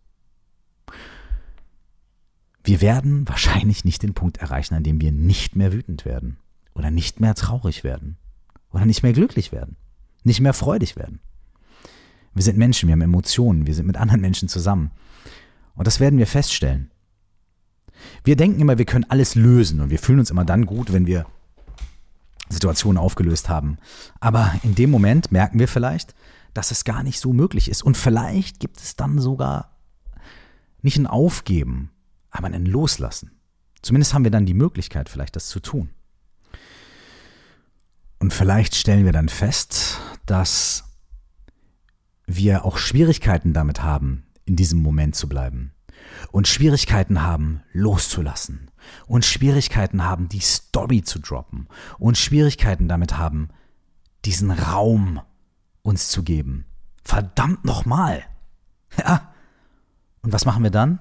[2.66, 6.38] Wir werden wahrscheinlich nicht den Punkt erreichen, an dem wir nicht mehr wütend werden
[6.74, 8.18] oder nicht mehr traurig werden
[8.72, 9.76] oder nicht mehr glücklich werden,
[10.24, 11.20] nicht mehr freudig werden.
[12.34, 14.90] Wir sind Menschen, wir haben Emotionen, wir sind mit anderen Menschen zusammen.
[15.76, 16.90] Und das werden wir feststellen.
[18.24, 21.06] Wir denken immer, wir können alles lösen und wir fühlen uns immer dann gut, wenn
[21.06, 21.24] wir
[22.48, 23.78] Situationen aufgelöst haben.
[24.18, 26.16] Aber in dem Moment merken wir vielleicht,
[26.52, 27.84] dass es gar nicht so möglich ist.
[27.84, 29.76] Und vielleicht gibt es dann sogar
[30.82, 31.92] nicht ein Aufgeben,
[32.36, 33.32] aber ein Loslassen.
[33.82, 35.90] Zumindest haben wir dann die Möglichkeit, vielleicht das zu tun.
[38.18, 40.84] Und vielleicht stellen wir dann fest, dass
[42.26, 45.72] wir auch Schwierigkeiten damit haben, in diesem Moment zu bleiben.
[46.32, 48.70] Und Schwierigkeiten haben, loszulassen.
[49.06, 51.68] Und Schwierigkeiten haben, die Story zu droppen.
[51.98, 53.50] Und Schwierigkeiten damit haben,
[54.24, 55.20] diesen Raum
[55.82, 56.64] uns zu geben.
[57.04, 58.24] Verdammt nochmal.
[58.98, 59.32] Ja.
[60.22, 61.00] Und was machen wir dann?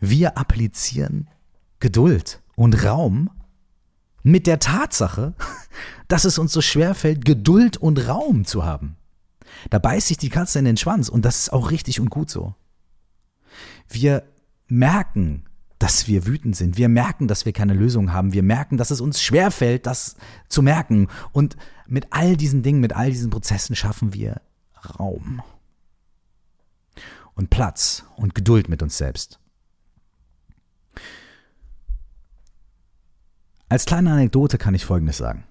[0.00, 1.28] Wir applizieren
[1.80, 3.30] Geduld und Raum
[4.22, 5.34] mit der Tatsache,
[6.08, 8.96] dass es uns so schwer fällt, Geduld und Raum zu haben.
[9.70, 12.30] Da beißt sich die Katze in den Schwanz und das ist auch richtig und gut
[12.30, 12.54] so.
[13.88, 14.24] Wir
[14.66, 16.76] merken dass wir wütend sind.
[16.76, 18.32] Wir merken, dass wir keine Lösung haben.
[18.32, 20.16] Wir merken, dass es uns schwerfällt, das
[20.48, 21.08] zu merken.
[21.32, 21.56] Und
[21.86, 24.40] mit all diesen Dingen, mit all diesen Prozessen schaffen wir
[24.98, 25.40] Raum
[27.34, 29.38] und Platz und Geduld mit uns selbst.
[33.68, 35.44] Als kleine Anekdote kann ich Folgendes sagen.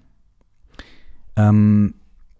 [1.35, 1.93] Ähm,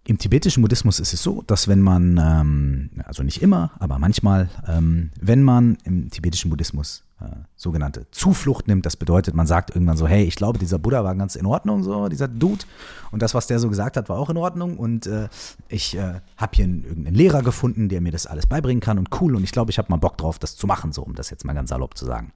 [0.06, 4.50] Im tibetischen Buddhismus ist es so, dass wenn man, ähm, also nicht immer, aber manchmal,
[4.68, 8.86] ähm, wenn man im tibetischen Buddhismus äh, sogenannte Zuflucht nimmt.
[8.86, 11.82] Das bedeutet, man sagt irgendwann so, hey, ich glaube, dieser Buddha war ganz in Ordnung,
[11.82, 12.64] so dieser Dude.
[13.10, 14.78] Und das, was der so gesagt hat, war auch in Ordnung.
[14.78, 15.28] Und äh,
[15.68, 19.10] ich äh, habe hier einen, irgendeinen Lehrer gefunden, der mir das alles beibringen kann und
[19.20, 19.36] cool.
[19.36, 21.44] Und ich glaube, ich habe mal Bock drauf, das zu machen, so um das jetzt
[21.44, 22.34] mal ganz salopp zu sagen.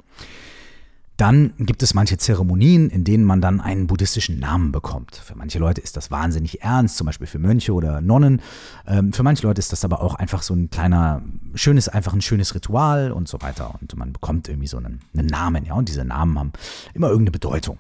[1.22, 5.18] Dann gibt es manche Zeremonien, in denen man dann einen buddhistischen Namen bekommt.
[5.18, 8.42] Für manche Leute ist das wahnsinnig ernst, zum Beispiel für Mönche oder Nonnen.
[8.88, 11.22] Ähm, für manche Leute ist das aber auch einfach so ein kleiner,
[11.54, 13.76] schönes, einfach ein schönes Ritual und so weiter.
[13.80, 15.76] Und man bekommt irgendwie so einen, einen Namen, ja.
[15.76, 16.54] Und diese Namen haben
[16.96, 17.78] immer irgendeine Bedeutung.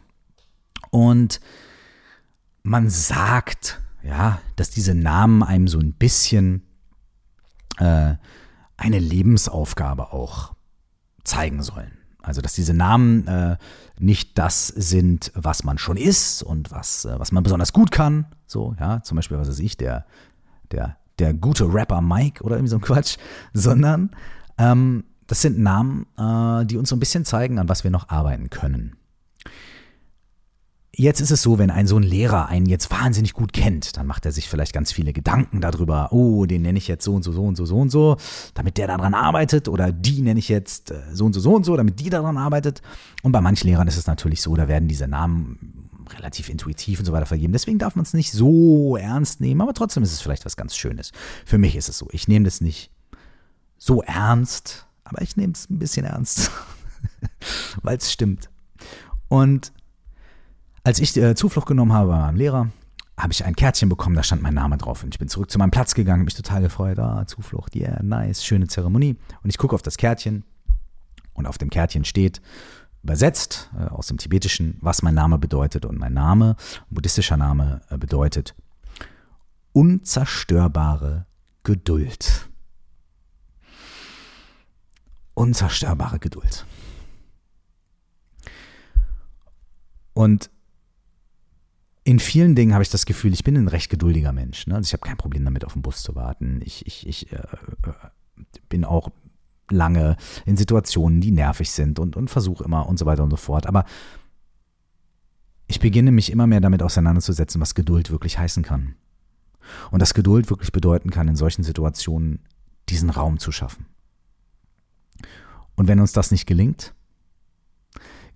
[0.91, 1.41] Und
[2.61, 6.61] man sagt, ja, dass diese Namen einem so ein bisschen
[7.79, 8.13] äh,
[8.77, 10.53] eine Lebensaufgabe auch
[11.23, 12.00] zeigen sollen.
[12.23, 13.57] Also, dass diese Namen äh,
[13.99, 18.25] nicht das sind, was man schon ist und was, äh, was man besonders gut kann.
[18.45, 20.05] So, ja, zum Beispiel, was weiß ich, der,
[20.71, 23.17] der, der gute Rapper Mike oder irgendwie so ein Quatsch,
[23.53, 24.11] sondern
[24.57, 28.09] ähm, das sind Namen, äh, die uns so ein bisschen zeigen, an was wir noch
[28.09, 28.97] arbeiten können.
[30.93, 34.05] Jetzt ist es so, wenn ein so ein Lehrer einen jetzt wahnsinnig gut kennt, dann
[34.07, 37.23] macht er sich vielleicht ganz viele Gedanken darüber, oh, den nenne ich jetzt so und
[37.23, 38.17] so, so und so, so und so,
[38.55, 41.63] damit der daran arbeitet oder die nenne ich jetzt äh, so und so, so und
[41.63, 42.81] so, damit die daran arbeitet.
[43.23, 47.05] Und bei manchen Lehrern ist es natürlich so, da werden diese Namen relativ intuitiv und
[47.05, 47.53] so weiter vergeben.
[47.53, 50.75] Deswegen darf man es nicht so ernst nehmen, aber trotzdem ist es vielleicht was ganz
[50.75, 51.13] Schönes.
[51.45, 52.09] Für mich ist es so.
[52.11, 52.91] Ich nehme das nicht
[53.77, 56.51] so ernst, aber ich nehme es ein bisschen ernst,
[57.81, 58.49] weil es stimmt.
[59.29, 59.71] Und
[60.83, 62.69] als ich äh, Zuflucht genommen habe bei meinem Lehrer,
[63.17, 65.03] habe ich ein Kärtchen bekommen, da stand mein Name drauf.
[65.03, 66.97] Und ich bin zurück zu meinem Platz gegangen, mich total gefreut.
[66.97, 69.17] Ah, Zuflucht, yeah, nice, schöne Zeremonie.
[69.43, 70.43] Und ich gucke auf das Kärtchen
[71.33, 72.41] und auf dem Kärtchen steht,
[73.03, 75.85] übersetzt äh, aus dem Tibetischen, was mein Name bedeutet.
[75.85, 76.55] Und mein Name,
[76.89, 78.55] buddhistischer Name, äh, bedeutet
[79.73, 81.25] unzerstörbare
[81.63, 82.49] Geduld.
[85.33, 86.65] Unzerstörbare Geduld.
[90.13, 90.49] Und
[92.03, 94.65] in vielen Dingen habe ich das Gefühl, ich bin ein recht geduldiger Mensch.
[94.67, 94.75] Ne?
[94.75, 96.61] Also ich habe kein Problem damit, auf den Bus zu warten.
[96.63, 97.93] Ich, ich, ich äh, äh,
[98.69, 99.09] bin auch
[99.69, 103.37] lange in Situationen, die nervig sind und, und versuche immer und so weiter und so
[103.37, 103.67] fort.
[103.67, 103.85] Aber
[105.67, 108.95] ich beginne mich immer mehr damit auseinanderzusetzen, was Geduld wirklich heißen kann.
[109.91, 112.39] Und dass Geduld wirklich bedeuten kann, in solchen Situationen
[112.89, 113.85] diesen Raum zu schaffen.
[115.75, 116.93] Und wenn uns das nicht gelingt,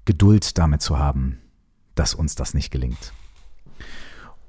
[0.06, 1.40] Geduld damit zu haben,
[1.96, 3.12] dass uns das nicht gelingt.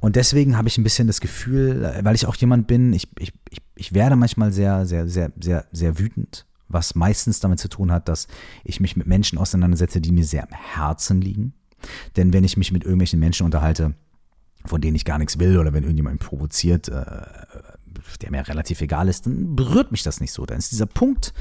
[0.00, 3.32] Und deswegen habe ich ein bisschen das Gefühl, weil ich auch jemand bin, ich, ich,
[3.50, 7.90] ich, ich werde manchmal sehr, sehr, sehr, sehr, sehr wütend, was meistens damit zu tun
[7.90, 8.26] hat, dass
[8.64, 11.54] ich mich mit Menschen auseinandersetze, die mir sehr am Herzen liegen.
[12.16, 13.94] Denn wenn ich mich mit irgendwelchen Menschen unterhalte,
[14.64, 17.02] von denen ich gar nichts will, oder wenn irgendjemand provoziert, äh,
[18.20, 20.44] der mir relativ egal ist, dann berührt mich das nicht so.
[20.46, 21.32] Dann ist dieser Punkt,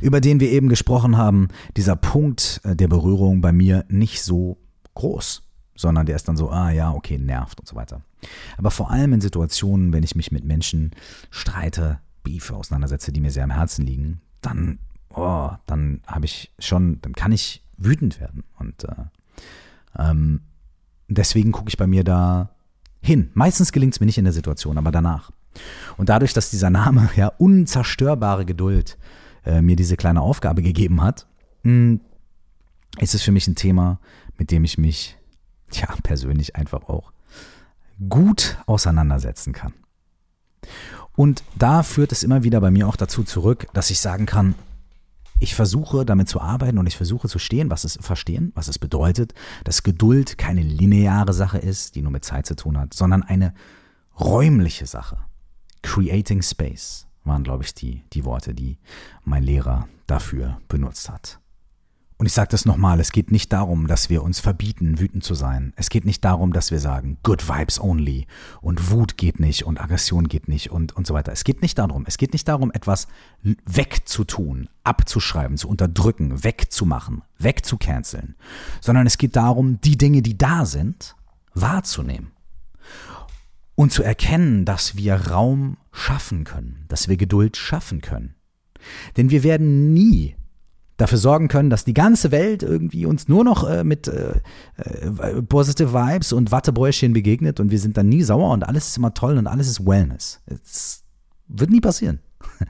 [0.00, 4.58] über den wir eben gesprochen haben, dieser Punkt äh, der Berührung bei mir nicht so
[4.94, 5.47] groß
[5.78, 8.02] sondern der ist dann so, ah ja, okay, nervt und so weiter.
[8.56, 10.90] Aber vor allem in Situationen, wenn ich mich mit Menschen
[11.30, 17.00] streite, Beef auseinandersetze, die mir sehr am Herzen liegen, dann, oh, dann habe ich schon,
[17.00, 18.42] dann kann ich wütend werden.
[18.58, 19.04] Und äh,
[19.96, 20.40] ähm,
[21.06, 22.50] deswegen gucke ich bei mir da
[23.00, 23.30] hin.
[23.34, 25.30] Meistens gelingt es mir nicht in der Situation, aber danach.
[25.96, 28.98] Und dadurch, dass dieser Name ja unzerstörbare Geduld
[29.46, 31.28] äh, mir diese kleine Aufgabe gegeben hat,
[31.62, 32.00] mh, hm,
[32.98, 34.00] ist es für mich ein Thema,
[34.38, 35.17] mit dem ich mich
[35.72, 37.12] ja, persönlich einfach auch
[38.08, 39.74] gut auseinandersetzen kann.
[41.16, 44.54] Und da führt es immer wieder bei mir auch dazu zurück, dass ich sagen kann,
[45.40, 48.78] ich versuche damit zu arbeiten und ich versuche zu stehen, was es verstehen, was es
[48.78, 53.22] bedeutet, dass Geduld keine lineare Sache ist, die nur mit Zeit zu tun hat, sondern
[53.22, 53.54] eine
[54.18, 55.18] räumliche Sache.
[55.82, 58.78] Creating Space waren, glaube ich, die, die Worte, die
[59.24, 61.38] mein Lehrer dafür benutzt hat.
[62.20, 65.34] Und ich sage das nochmal, es geht nicht darum, dass wir uns verbieten, wütend zu
[65.34, 65.72] sein.
[65.76, 68.26] Es geht nicht darum, dass wir sagen, good vibes only
[68.60, 71.30] und Wut geht nicht und Aggression geht nicht und, und so weiter.
[71.30, 72.02] Es geht nicht darum.
[72.08, 73.06] Es geht nicht darum, etwas
[73.42, 78.34] wegzutun, abzuschreiben, zu unterdrücken, wegzumachen, wegzucanceln,
[78.80, 81.14] sondern es geht darum, die Dinge, die da sind,
[81.54, 82.32] wahrzunehmen
[83.76, 88.34] und zu erkennen, dass wir Raum schaffen können, dass wir Geduld schaffen können.
[89.16, 90.34] Denn wir werden nie
[90.98, 94.40] dafür sorgen können, dass die ganze Welt irgendwie uns nur noch äh, mit äh,
[94.76, 98.98] äh, positive Vibes und Wattebäuschen begegnet und wir sind dann nie sauer und alles ist
[98.98, 100.40] immer toll und alles ist Wellness.
[100.46, 101.04] Es
[101.46, 102.20] wird nie passieren.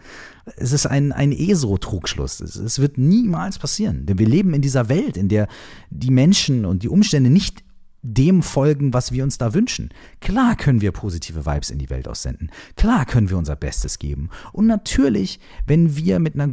[0.57, 2.41] Es ist ein, ein ESO-Trugschluss.
[2.41, 4.07] Es, es wird niemals passieren.
[4.07, 5.47] Denn wir leben in dieser Welt, in der
[5.91, 7.63] die Menschen und die Umstände nicht
[8.01, 9.91] dem folgen, was wir uns da wünschen.
[10.21, 12.51] Klar können wir positive Vibes in die Welt aussenden.
[12.77, 14.31] Klar können wir unser Bestes geben.
[14.53, 16.49] Und natürlich, wenn wir mit einer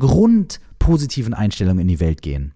[0.86, 2.54] grundpositiven Einstellung in die Welt gehen,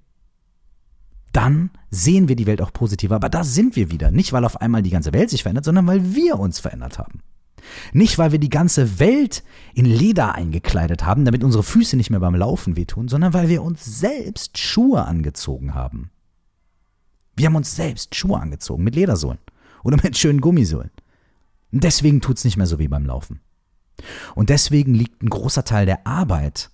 [1.31, 3.15] dann sehen wir die Welt auch positiver.
[3.15, 4.11] Aber da sind wir wieder.
[4.11, 7.21] Nicht, weil auf einmal die ganze Welt sich verändert, sondern weil wir uns verändert haben.
[7.91, 12.19] Nicht, weil wir die ganze Welt in Leder eingekleidet haben, damit unsere Füße nicht mehr
[12.19, 16.09] beim Laufen wehtun, sondern weil wir uns selbst Schuhe angezogen haben.
[17.35, 19.39] Wir haben uns selbst Schuhe angezogen mit Ledersohlen
[19.83, 20.91] oder mit schönen Gummisohlen.
[21.71, 23.39] Und deswegen tut es nicht mehr so wie beim Laufen.
[24.35, 26.69] Und deswegen liegt ein großer Teil der Arbeit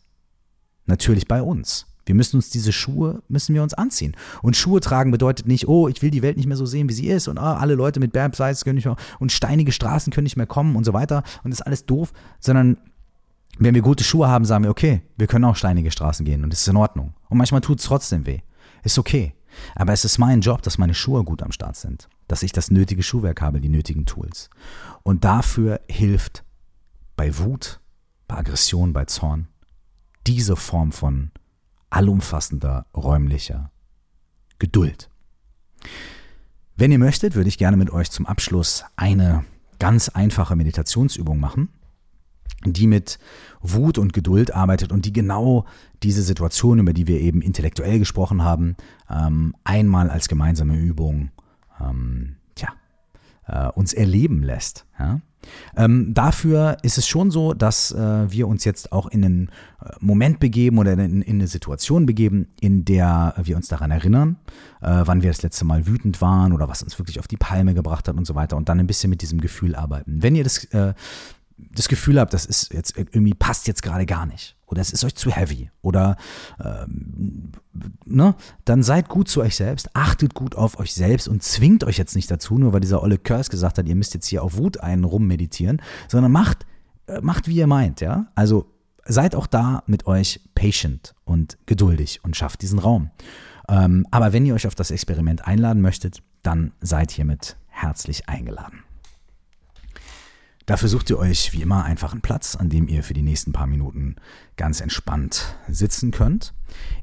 [0.85, 1.87] natürlich bei uns.
[2.05, 4.15] Wir müssen uns diese Schuhe, müssen wir uns anziehen.
[4.43, 6.93] Und Schuhe tragen bedeutet nicht, oh, ich will die Welt nicht mehr so sehen, wie
[6.93, 10.25] sie ist und oh, alle Leute mit Bärmsize können nicht mehr und steinige Straßen können
[10.25, 12.77] nicht mehr kommen und so weiter und das ist alles doof, sondern
[13.57, 16.53] wenn wir gute Schuhe haben, sagen wir, okay, wir können auch steinige Straßen gehen und
[16.53, 17.13] es ist in Ordnung.
[17.29, 18.41] Und manchmal tut es trotzdem weh.
[18.83, 19.33] Ist okay.
[19.73, 22.69] Aber es ist mein Job, dass meine Schuhe gut am Start sind, dass ich das
[22.69, 24.49] nötige Schuhwerk habe, die nötigen Tools.
[25.03, 26.43] Und dafür hilft
[27.15, 27.79] bei Wut,
[28.27, 29.47] bei Aggression, bei Zorn
[30.27, 31.31] diese Form von
[31.89, 33.71] allumfassender räumlicher
[34.59, 35.09] Geduld.
[36.75, 39.45] Wenn ihr möchtet, würde ich gerne mit euch zum Abschluss eine
[39.79, 41.69] ganz einfache Meditationsübung machen,
[42.65, 43.19] die mit
[43.61, 45.65] Wut und Geduld arbeitet und die genau
[46.03, 48.75] diese Situation, über die wir eben intellektuell gesprochen haben,
[49.09, 51.31] ähm, einmal als gemeinsame Übung
[51.79, 52.69] ähm, tja,
[53.47, 54.85] äh, uns erleben lässt.
[54.99, 55.21] Ja?
[55.75, 59.49] Ähm, dafür ist es schon so, dass äh, wir uns jetzt auch in einen
[59.83, 64.37] äh, Moment begeben oder in, in, eine Situation begeben, in der wir uns daran erinnern,
[64.81, 67.73] äh, wann wir das letzte Mal wütend waren oder was uns wirklich auf die Palme
[67.73, 70.23] gebracht hat und so weiter und dann ein bisschen mit diesem Gefühl arbeiten.
[70.23, 70.93] Wenn ihr das, äh,
[71.57, 75.03] das Gefühl habt, das ist jetzt irgendwie passt jetzt gerade gar nicht oder es ist
[75.03, 76.17] euch zu heavy oder
[76.63, 77.51] ähm,
[78.05, 81.97] ne, dann seid gut zu euch selbst, achtet gut auf euch selbst und zwingt euch
[81.97, 84.57] jetzt nicht dazu, nur weil dieser Olle Curse gesagt hat, ihr müsst jetzt hier auf
[84.57, 86.65] Wut einen rummeditieren, sondern macht,
[87.07, 88.27] äh, macht wie ihr meint, ja.
[88.35, 88.71] Also
[89.05, 93.11] seid auch da mit euch patient und geduldig und schafft diesen Raum.
[93.69, 98.83] Ähm, aber wenn ihr euch auf das Experiment einladen möchtet, dann seid hiermit herzlich eingeladen.
[100.65, 103.51] Dafür sucht ihr euch wie immer einfach einen Platz, an dem ihr für die nächsten
[103.51, 104.15] paar Minuten
[104.57, 106.53] ganz entspannt sitzen könnt.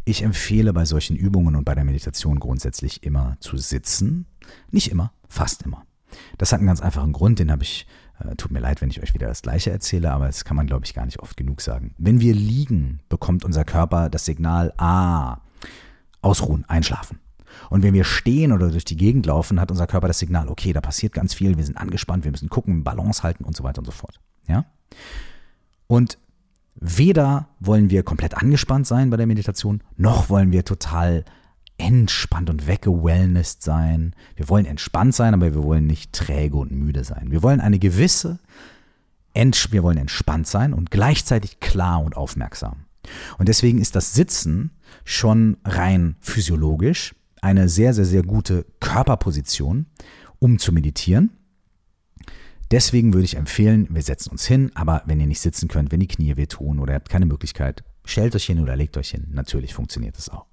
[0.04, 4.26] Ich empfehle bei solchen Übungen und bei der Meditation grundsätzlich immer zu sitzen.
[4.70, 5.86] Nicht immer, fast immer.
[6.38, 7.86] Das hat einen ganz einfachen Grund, den habe ich,
[8.18, 10.66] äh, tut mir leid, wenn ich euch wieder das gleiche erzähle, aber das kann man,
[10.66, 11.94] glaube ich, gar nicht oft genug sagen.
[11.98, 15.38] Wenn wir liegen, bekommt unser Körper das Signal, ah,
[16.20, 17.20] ausruhen, einschlafen.
[17.70, 20.72] Und wenn wir stehen oder durch die Gegend laufen, hat unser Körper das Signal, okay,
[20.72, 23.80] da passiert ganz viel, wir sind angespannt, wir müssen gucken, Balance halten und so weiter
[23.80, 24.20] und so fort.
[24.46, 24.64] Ja?
[25.86, 26.18] Und
[26.74, 31.24] weder wollen wir komplett angespannt sein bei der Meditation, noch wollen wir total
[31.78, 34.14] entspannt und weggewellnessed sein.
[34.36, 37.30] Wir wollen entspannt sein, aber wir wollen nicht träge und müde sein.
[37.30, 38.38] Wir wollen eine gewisse,
[39.34, 42.84] wir wollen entspannt sein und gleichzeitig klar und aufmerksam.
[43.38, 44.70] Und deswegen ist das Sitzen
[45.04, 49.86] schon rein physiologisch eine sehr, sehr, sehr gute Körperposition,
[50.38, 51.30] um zu meditieren.
[52.70, 56.00] Deswegen würde ich empfehlen, wir setzen uns hin, aber wenn ihr nicht sitzen könnt, wenn
[56.00, 59.26] die Knie wehtun oder ihr habt keine Möglichkeit, stellt euch hin oder legt euch hin.
[59.30, 60.46] Natürlich funktioniert es auch.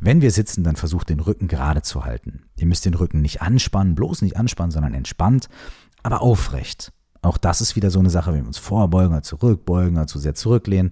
[0.00, 2.44] Wenn wir sitzen, dann versucht den Rücken gerade zu halten.
[2.56, 5.48] Ihr müsst den Rücken nicht anspannen, bloß nicht anspannen, sondern entspannt,
[6.02, 6.92] aber aufrecht.
[7.20, 10.20] Auch das ist wieder so eine Sache, wenn wir uns vorbeugen oder zurückbeugen oder zu
[10.20, 10.90] sehr zurücklehnen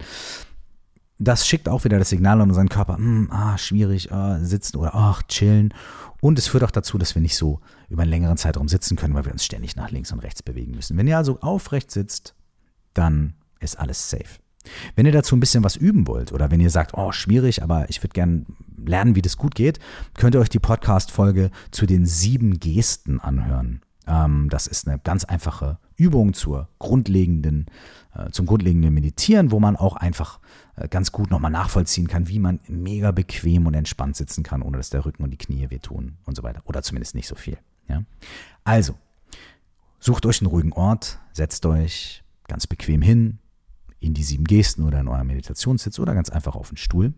[1.19, 4.93] das schickt auch wieder das Signal an unseren Körper, hm, ah, schwierig, ah, sitzen oder
[4.93, 5.73] ach, chillen.
[6.21, 9.13] Und es führt auch dazu, dass wir nicht so über einen längeren Zeitraum sitzen können,
[9.13, 10.97] weil wir uns ständig nach links und rechts bewegen müssen.
[10.97, 12.35] Wenn ihr also aufrecht sitzt,
[12.93, 14.39] dann ist alles safe.
[14.95, 17.89] Wenn ihr dazu ein bisschen was üben wollt oder wenn ihr sagt, oh, schwierig, aber
[17.89, 18.45] ich würde gerne
[18.85, 19.79] lernen, wie das gut geht,
[20.15, 23.81] könnt ihr euch die Podcast-Folge zu den sieben Gesten anhören.
[24.07, 27.67] Ähm, das ist eine ganz einfache Übung zur grundlegenden,
[28.13, 30.39] äh, zum grundlegenden Meditieren, wo man auch einfach
[30.89, 34.91] ganz gut nochmal nachvollziehen kann, wie man mega bequem und entspannt sitzen kann, ohne dass
[34.91, 36.61] der Rücken und die Knie wehtun und so weiter.
[36.65, 37.57] Oder zumindest nicht so viel.
[37.89, 38.03] Ja?
[38.63, 38.95] Also,
[39.99, 43.39] sucht euch einen ruhigen Ort, setzt euch ganz bequem hin,
[43.99, 47.13] in die sieben Gesten oder in eurem Meditationssitz oder ganz einfach auf den Stuhl.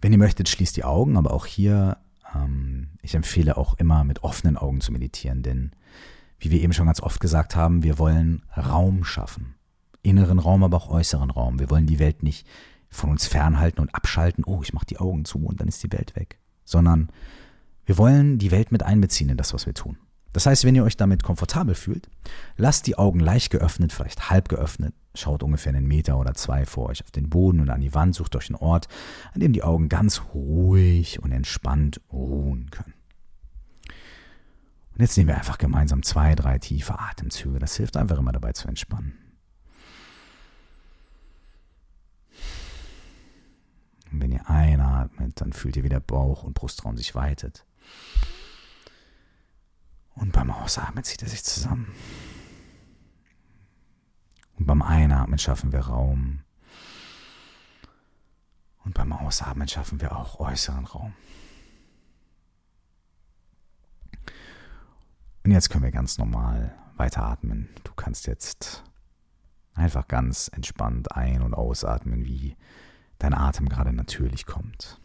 [0.00, 1.98] Wenn ihr möchtet, schließt die Augen, aber auch hier,
[2.34, 5.70] ähm, ich empfehle auch immer mit offenen Augen zu meditieren, denn
[6.40, 9.54] wie wir eben schon ganz oft gesagt haben, wir wollen Raum schaffen
[10.02, 11.58] inneren Raum, aber auch äußeren Raum.
[11.58, 12.46] Wir wollen die Welt nicht
[12.88, 15.92] von uns fernhalten und abschalten, oh, ich mache die Augen zu und dann ist die
[15.92, 16.38] Welt weg.
[16.64, 17.08] Sondern
[17.86, 19.96] wir wollen die Welt mit einbeziehen in das, was wir tun.
[20.32, 22.08] Das heißt, wenn ihr euch damit komfortabel fühlt,
[22.56, 26.88] lasst die Augen leicht geöffnet, vielleicht halb geöffnet, schaut ungefähr einen Meter oder zwei vor
[26.88, 28.88] euch auf den Boden und an die Wand, sucht euch einen Ort,
[29.34, 32.94] an dem die Augen ganz ruhig und entspannt ruhen können.
[34.94, 37.58] Und jetzt nehmen wir einfach gemeinsam zwei, drei tiefe Atemzüge.
[37.58, 39.14] Das hilft einfach immer dabei zu entspannen.
[44.12, 47.64] Und wenn ihr einatmet, dann fühlt ihr, wie der Bauch und Brustraum sich weitet.
[50.14, 51.94] Und beim Ausatmen zieht er sich zusammen.
[54.58, 56.40] Und beim Einatmen schaffen wir Raum.
[58.84, 61.14] Und beim Ausatmen schaffen wir auch äußeren Raum.
[65.44, 67.68] Und jetzt können wir ganz normal weiteratmen.
[67.84, 68.84] Du kannst jetzt
[69.74, 72.56] einfach ganz entspannt ein- und ausatmen, wie
[73.22, 74.98] dein Atem gerade natürlich kommt.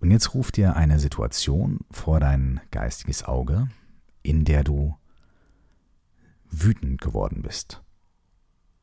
[0.00, 3.68] Und jetzt ruft dir eine Situation vor dein geistiges Auge,
[4.22, 4.96] in der du
[6.50, 7.80] wütend geworden bist.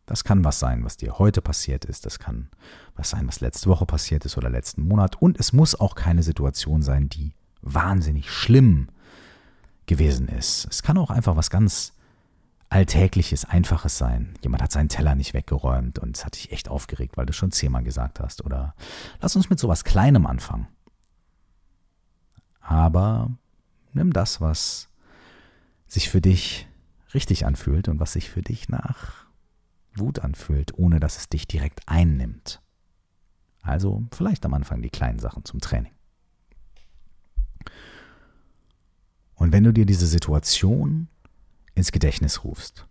[0.06, 2.50] Das kann was sein, was dir heute passiert ist, das kann
[2.96, 5.22] was sein, was letzte Woche passiert ist oder letzten Monat.
[5.22, 8.88] Und es muss auch keine Situation sein, die wahnsinnig schlimm
[9.86, 10.68] gewesen ist.
[10.72, 11.94] Es kann auch einfach was ganz
[12.70, 14.36] Alltägliches, Einfaches sein.
[14.44, 17.52] Jemand hat seinen Teller nicht weggeräumt und es hat dich echt aufgeregt, weil du schon
[17.52, 18.46] zehnmal gesagt hast.
[18.46, 18.76] Oder
[19.22, 20.68] lass uns mit sowas Kleinem anfangen.
[22.62, 23.32] Aber
[23.94, 24.90] nimm das, was
[25.88, 26.68] sich für dich
[27.16, 29.26] richtig anfühlt und was sich für dich nach
[29.96, 32.62] Wut anfühlt, ohne dass es dich direkt einnimmt.
[33.64, 35.92] Also vielleicht am Anfang die kleinen Sachen zum Training.
[39.34, 41.08] Und wenn du dir diese Situation
[41.80, 42.86] ins Gedächtnis rufst,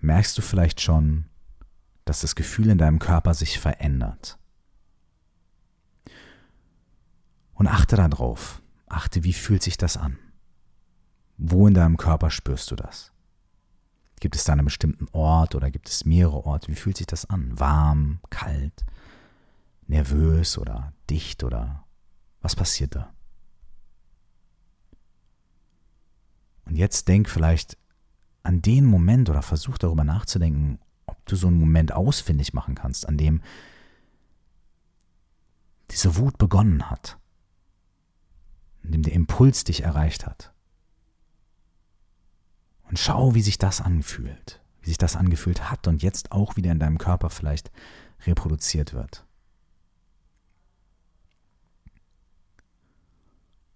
[0.00, 1.26] merkst du vielleicht schon,
[2.04, 4.38] dass das Gefühl in deinem Körper sich verändert.
[7.54, 8.62] Und achte darauf,
[8.92, 10.18] Achte, wie fühlt sich das an?
[11.38, 13.10] Wo in deinem Körper spürst du das?
[14.20, 16.68] Gibt es da einen bestimmten Ort oder gibt es mehrere Orte?
[16.68, 17.58] Wie fühlt sich das an?
[17.58, 18.84] Warm, kalt,
[19.86, 21.86] nervös oder dicht oder
[22.42, 23.14] was passiert da?
[26.66, 27.78] Und jetzt denk vielleicht
[28.42, 33.08] an den Moment oder versuch darüber nachzudenken, ob du so einen Moment ausfindig machen kannst,
[33.08, 33.42] an dem
[35.90, 37.18] diese Wut begonnen hat
[38.82, 40.52] in dem der Impuls dich erreicht hat.
[42.84, 46.72] Und schau, wie sich das anfühlt, wie sich das angefühlt hat und jetzt auch wieder
[46.72, 47.70] in deinem Körper vielleicht
[48.26, 49.24] reproduziert wird.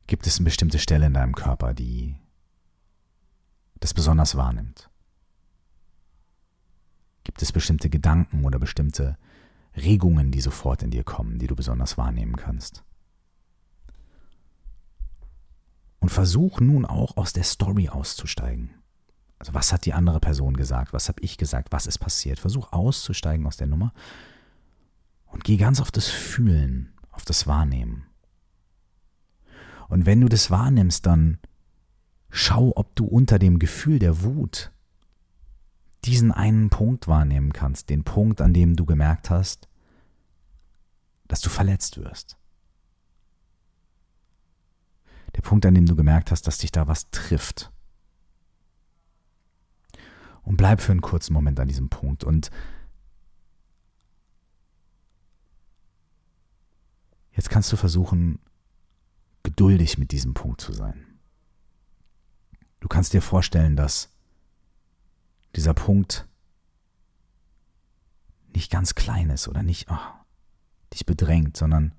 [0.07, 2.17] Gibt es eine bestimmte Stelle in deinem Körper, die
[3.81, 4.91] das besonders wahrnimmt?
[7.25, 9.19] Gibt es bestimmte Gedanken oder bestimmte
[9.77, 12.85] Regungen, die sofort in dir kommen, die du besonders wahrnehmen kannst?
[15.99, 18.71] Und versuch nun auch aus der Story auszusteigen.
[19.39, 20.93] Also was hat die andere Person gesagt?
[20.93, 21.73] Was habe ich gesagt?
[21.73, 22.39] Was ist passiert?
[22.39, 23.93] Versuch auszusteigen aus der Nummer
[25.27, 28.07] und geh ganz auf das Fühlen, auf das Wahrnehmen.
[29.89, 31.39] Und wenn du das wahrnimmst, dann
[32.37, 34.71] schau, ob du unter dem Gefühl der Wut
[36.05, 39.69] diesen einen Punkt wahrnehmen kannst, den Punkt, an dem du gemerkt hast,
[41.27, 42.37] dass du verletzt wirst.
[45.35, 47.73] Der Punkt, an dem du gemerkt hast, dass dich da was trifft.
[50.43, 52.51] Und bleib für einen kurzen Moment an diesem Punkt und
[57.33, 58.39] jetzt kannst du versuchen,
[59.43, 61.16] geduldig mit diesem Punkt zu sein.
[62.87, 64.15] Du kannst dir vorstellen, dass
[65.57, 66.29] dieser Punkt
[68.55, 69.99] nicht ganz klein ist oder nicht oh,
[70.93, 71.97] dich bedrängt, sondern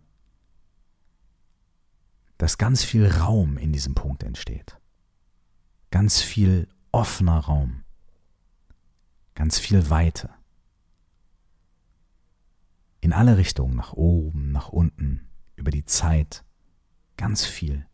[2.37, 4.79] dass ganz viel Raum in diesem Punkt entsteht.
[5.91, 7.83] Ganz viel offener Raum.
[9.35, 10.29] Ganz viel Weite.
[13.01, 15.27] In alle Richtungen, nach oben, nach unten,
[15.57, 16.45] über die Zeit.
[17.17, 17.85] Ganz viel.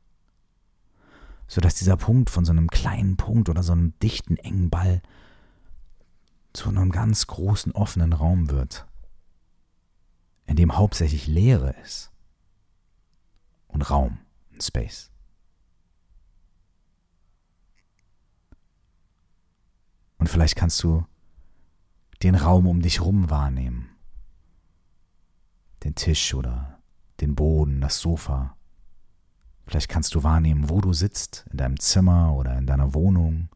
[1.53, 5.03] Sodass dieser Punkt von so einem kleinen Punkt oder so einem dichten, engen Ball
[6.51, 8.87] zu einem ganz großen, offenen Raum wird,
[10.47, 12.11] in dem hauptsächlich Leere ist
[13.67, 14.17] und Raum.
[14.59, 15.11] Space.
[20.17, 21.05] Und vielleicht kannst du
[22.23, 23.95] den Raum um dich herum wahrnehmen.
[25.83, 26.79] Den Tisch oder
[27.21, 28.57] den Boden, das Sofa.
[29.65, 33.49] Vielleicht kannst du wahrnehmen, wo du sitzt, in deinem Zimmer oder in deiner Wohnung,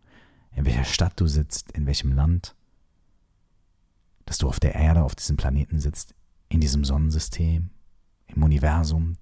[0.55, 2.55] in welcher Stadt du sitzt, in welchem Land,
[4.25, 6.15] dass du auf der Erde, auf diesem Planeten sitzt,
[6.49, 7.69] in diesem Sonnensystem,
[8.27, 9.17] im Universum,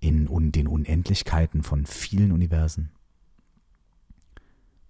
[0.00, 2.90] in den Unendlichkeiten von vielen Universen.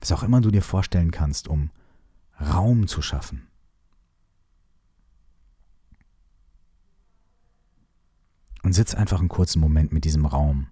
[0.00, 1.70] Was auch immer du dir vorstellen kannst, um
[2.40, 3.46] Raum zu schaffen.
[8.62, 10.68] Und sitz einfach einen kurzen Moment mit diesem Raum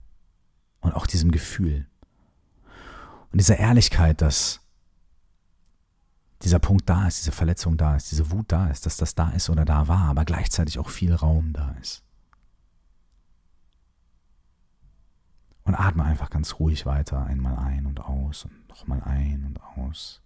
[0.80, 1.90] und auch diesem Gefühl
[3.32, 4.60] und dieser Ehrlichkeit, dass
[6.42, 9.30] dieser Punkt da ist, diese Verletzung da ist, diese Wut da ist, dass das da
[9.30, 12.02] ist oder da war, aber gleichzeitig auch viel Raum da ist.
[15.64, 20.20] Und atme einfach ganz ruhig weiter, einmal ein und aus und nochmal ein und aus.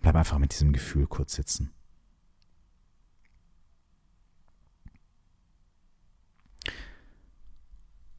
[0.00, 1.72] Bleib einfach mit diesem Gefühl kurz sitzen.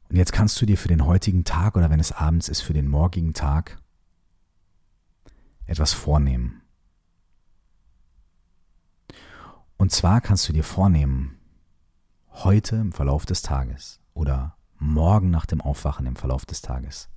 [0.08, 2.72] Und jetzt kannst du dir für den heutigen Tag oder wenn es abends ist, für
[2.72, 3.80] den morgigen Tag
[5.66, 6.62] etwas vornehmen.
[9.76, 11.38] Und zwar kannst du dir vornehmen,
[12.30, 17.08] heute im Verlauf des Tages oder morgen nach dem Aufwachen im Verlauf des Tages,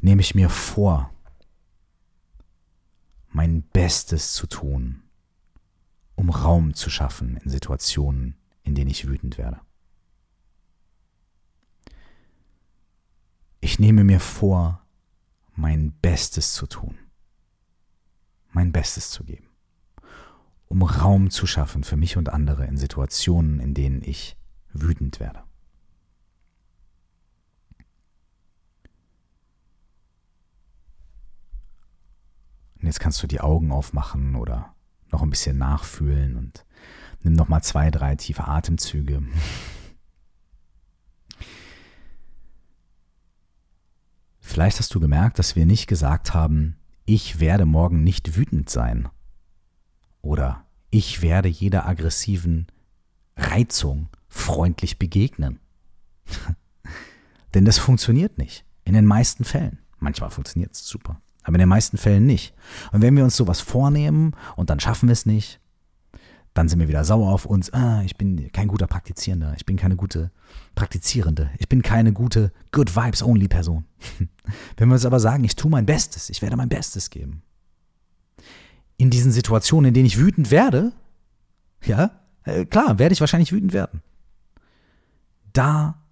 [0.00, 1.10] nehme ich mir vor,
[3.28, 5.02] mein Bestes zu tun,
[6.14, 9.60] um Raum zu schaffen in Situationen, in denen ich wütend werde.
[13.64, 14.84] Ich nehme mir vor,
[15.54, 16.98] mein Bestes zu tun,
[18.50, 19.46] mein Bestes zu geben,
[20.66, 24.36] um Raum zu schaffen für mich und andere in Situationen, in denen ich
[24.72, 25.44] wütend werde.
[32.80, 34.74] Und jetzt kannst du die Augen aufmachen oder
[35.12, 36.66] noch ein bisschen nachfühlen und
[37.22, 39.22] nimm noch mal zwei, drei tiefe Atemzüge.
[44.52, 46.76] Vielleicht hast du gemerkt, dass wir nicht gesagt haben,
[47.06, 49.08] ich werde morgen nicht wütend sein.
[50.20, 52.66] Oder ich werde jeder aggressiven
[53.34, 55.58] Reizung freundlich begegnen.
[57.54, 58.64] Denn das funktioniert nicht.
[58.84, 59.78] In den meisten Fällen.
[59.98, 62.54] Manchmal funktioniert es super aber in den meisten Fällen nicht.
[62.92, 65.60] Und wenn wir uns sowas vornehmen und dann schaffen wir es nicht,
[66.54, 67.72] dann sind wir wieder sauer auf uns.
[67.72, 70.30] Ah, ich bin kein guter Praktizierender, ich bin keine gute
[70.74, 73.84] Praktizierende, ich bin keine gute Good Vibes Only Person.
[74.76, 77.42] wenn wir uns aber sagen, ich tue mein Bestes, ich werde mein Bestes geben.
[78.98, 80.92] In diesen Situationen, in denen ich wütend werde,
[81.84, 82.10] ja,
[82.44, 84.02] äh, klar, werde ich wahrscheinlich wütend werden.
[85.52, 86.02] Da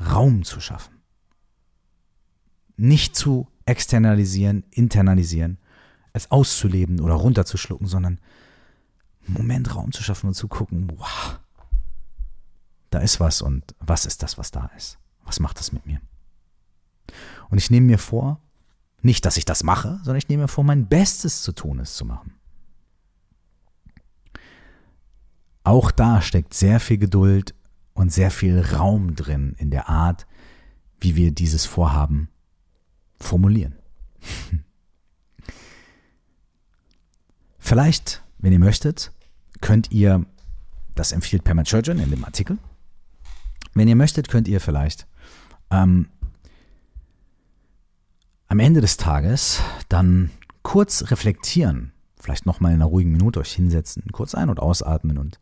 [0.00, 0.94] Raum zu schaffen.
[2.76, 5.58] Nicht zu externalisieren, internalisieren,
[6.12, 8.20] es auszuleben oder runterzuschlucken, sondern
[9.26, 11.40] Moment Raum zu schaffen und zu gucken, wow,
[12.90, 14.98] da ist was und was ist das, was da ist?
[15.24, 16.00] Was macht das mit mir?
[17.50, 18.40] Und ich nehme mir vor,
[19.02, 21.94] nicht, dass ich das mache, sondern ich nehme mir vor, mein Bestes zu tun, es
[21.94, 22.34] zu machen.
[25.62, 27.54] Auch da steckt sehr viel Geduld
[27.94, 30.26] und sehr viel Raum drin in der Art,
[31.00, 32.28] wie wir dieses Vorhaben
[33.18, 33.76] formulieren.
[37.58, 39.10] Vielleicht, wenn ihr möchtet,
[39.64, 40.26] könnt ihr,
[40.94, 42.58] das empfiehlt Pema Churchill in dem Artikel,
[43.72, 45.06] wenn ihr möchtet, könnt ihr vielleicht
[45.70, 46.08] ähm,
[48.46, 50.30] am Ende des Tages dann
[50.62, 55.40] kurz reflektieren, vielleicht nochmal in einer ruhigen Minute euch hinsetzen, kurz ein- und ausatmen und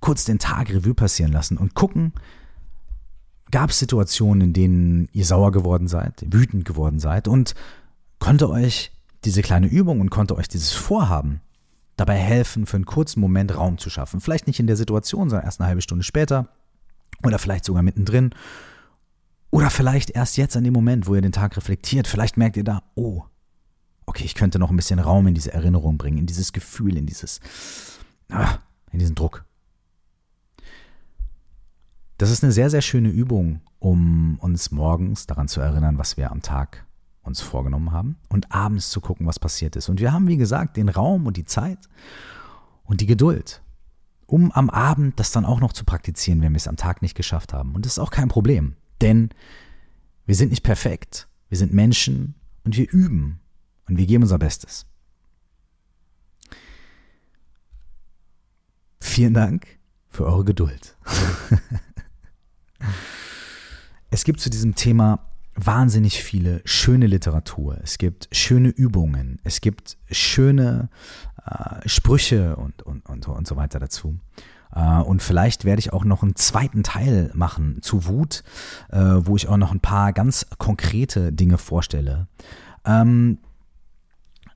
[0.00, 2.12] kurz den Tag Revue passieren lassen und gucken,
[3.50, 7.54] gab es Situationen, in denen ihr sauer geworden seid, wütend geworden seid und
[8.18, 8.92] konnte euch
[9.24, 11.40] diese kleine Übung und konnte euch dieses Vorhaben
[12.02, 14.20] dabei helfen, für einen kurzen Moment Raum zu schaffen.
[14.20, 16.48] Vielleicht nicht in der Situation, sondern erst eine halbe Stunde später
[17.22, 18.34] oder vielleicht sogar mittendrin.
[19.50, 22.08] Oder vielleicht erst jetzt an dem Moment, wo ihr den Tag reflektiert.
[22.08, 23.22] Vielleicht merkt ihr da, oh,
[24.06, 27.06] okay, ich könnte noch ein bisschen Raum in diese Erinnerung bringen, in dieses Gefühl, in
[27.06, 27.40] dieses,
[28.30, 28.58] ah,
[28.90, 29.44] in diesen Druck.
[32.18, 36.30] Das ist eine sehr, sehr schöne Übung, um uns morgens daran zu erinnern, was wir
[36.32, 36.84] am Tag
[37.22, 39.88] uns vorgenommen haben und abends zu gucken, was passiert ist.
[39.88, 41.78] Und wir haben, wie gesagt, den Raum und die Zeit
[42.84, 43.62] und die Geduld,
[44.26, 47.14] um am Abend das dann auch noch zu praktizieren, wenn wir es am Tag nicht
[47.14, 47.74] geschafft haben.
[47.74, 49.30] Und das ist auch kein Problem, denn
[50.26, 51.28] wir sind nicht perfekt.
[51.48, 53.40] Wir sind Menschen und wir üben
[53.88, 54.86] und wir geben unser Bestes.
[59.00, 59.66] Vielen Dank
[60.08, 60.96] für eure Geduld.
[64.12, 67.78] Es gibt zu diesem Thema wahnsinnig viele schöne Literatur.
[67.82, 69.38] Es gibt schöne Übungen.
[69.44, 70.88] Es gibt schöne
[71.44, 74.18] äh, Sprüche und, und, und, und so weiter dazu.
[74.74, 78.42] Äh, und vielleicht werde ich auch noch einen zweiten Teil machen zu Wut,
[78.90, 82.28] äh, wo ich auch noch ein paar ganz konkrete Dinge vorstelle.
[82.84, 83.38] Ähm,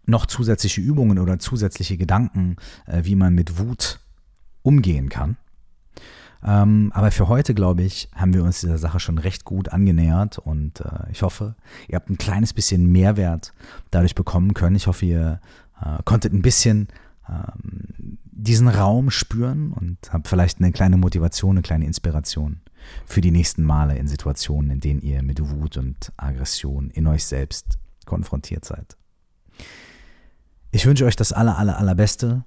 [0.07, 4.01] noch zusätzliche Übungen oder zusätzliche Gedanken, äh, wie man mit Wut
[4.63, 5.37] umgehen kann.
[6.47, 10.39] Ähm, aber für heute, glaube ich, haben wir uns dieser Sache schon recht gut angenähert
[10.39, 11.57] und äh, ich hoffe,
[11.89, 13.53] ihr habt ein kleines bisschen Mehrwert
[13.91, 14.77] dadurch bekommen können.
[14.77, 15.41] Ich hoffe, ihr
[15.83, 16.87] äh, konntet ein bisschen
[17.29, 22.61] ähm, diesen Raum spüren und habt vielleicht eine kleine Motivation, eine kleine Inspiration
[23.07, 27.25] für die nächsten Male in Situationen, in denen ihr mit Wut und Aggression in euch
[27.25, 28.97] selbst konfrontiert seid.
[30.71, 32.45] Ich wünsche euch das aller, aller, allerbeste.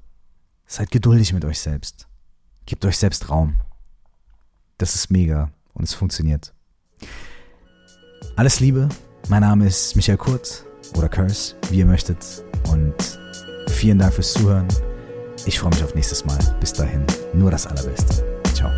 [0.68, 2.08] Seid geduldig mit euch selbst.
[2.66, 3.56] Gebt euch selbst Raum.
[4.80, 6.54] Das ist mega und es funktioniert.
[8.38, 8.88] Alles Liebe.
[9.28, 10.66] Mein Name ist Michael Kurt
[10.96, 12.26] oder Curse, wie ihr möchtet.
[12.72, 12.96] Und
[13.68, 14.68] vielen Dank fürs Zuhören.
[15.46, 16.40] Ich freue mich auf nächstes Mal.
[16.62, 18.24] Bis dahin, nur das Allerbeste.
[18.54, 18.72] Ciao.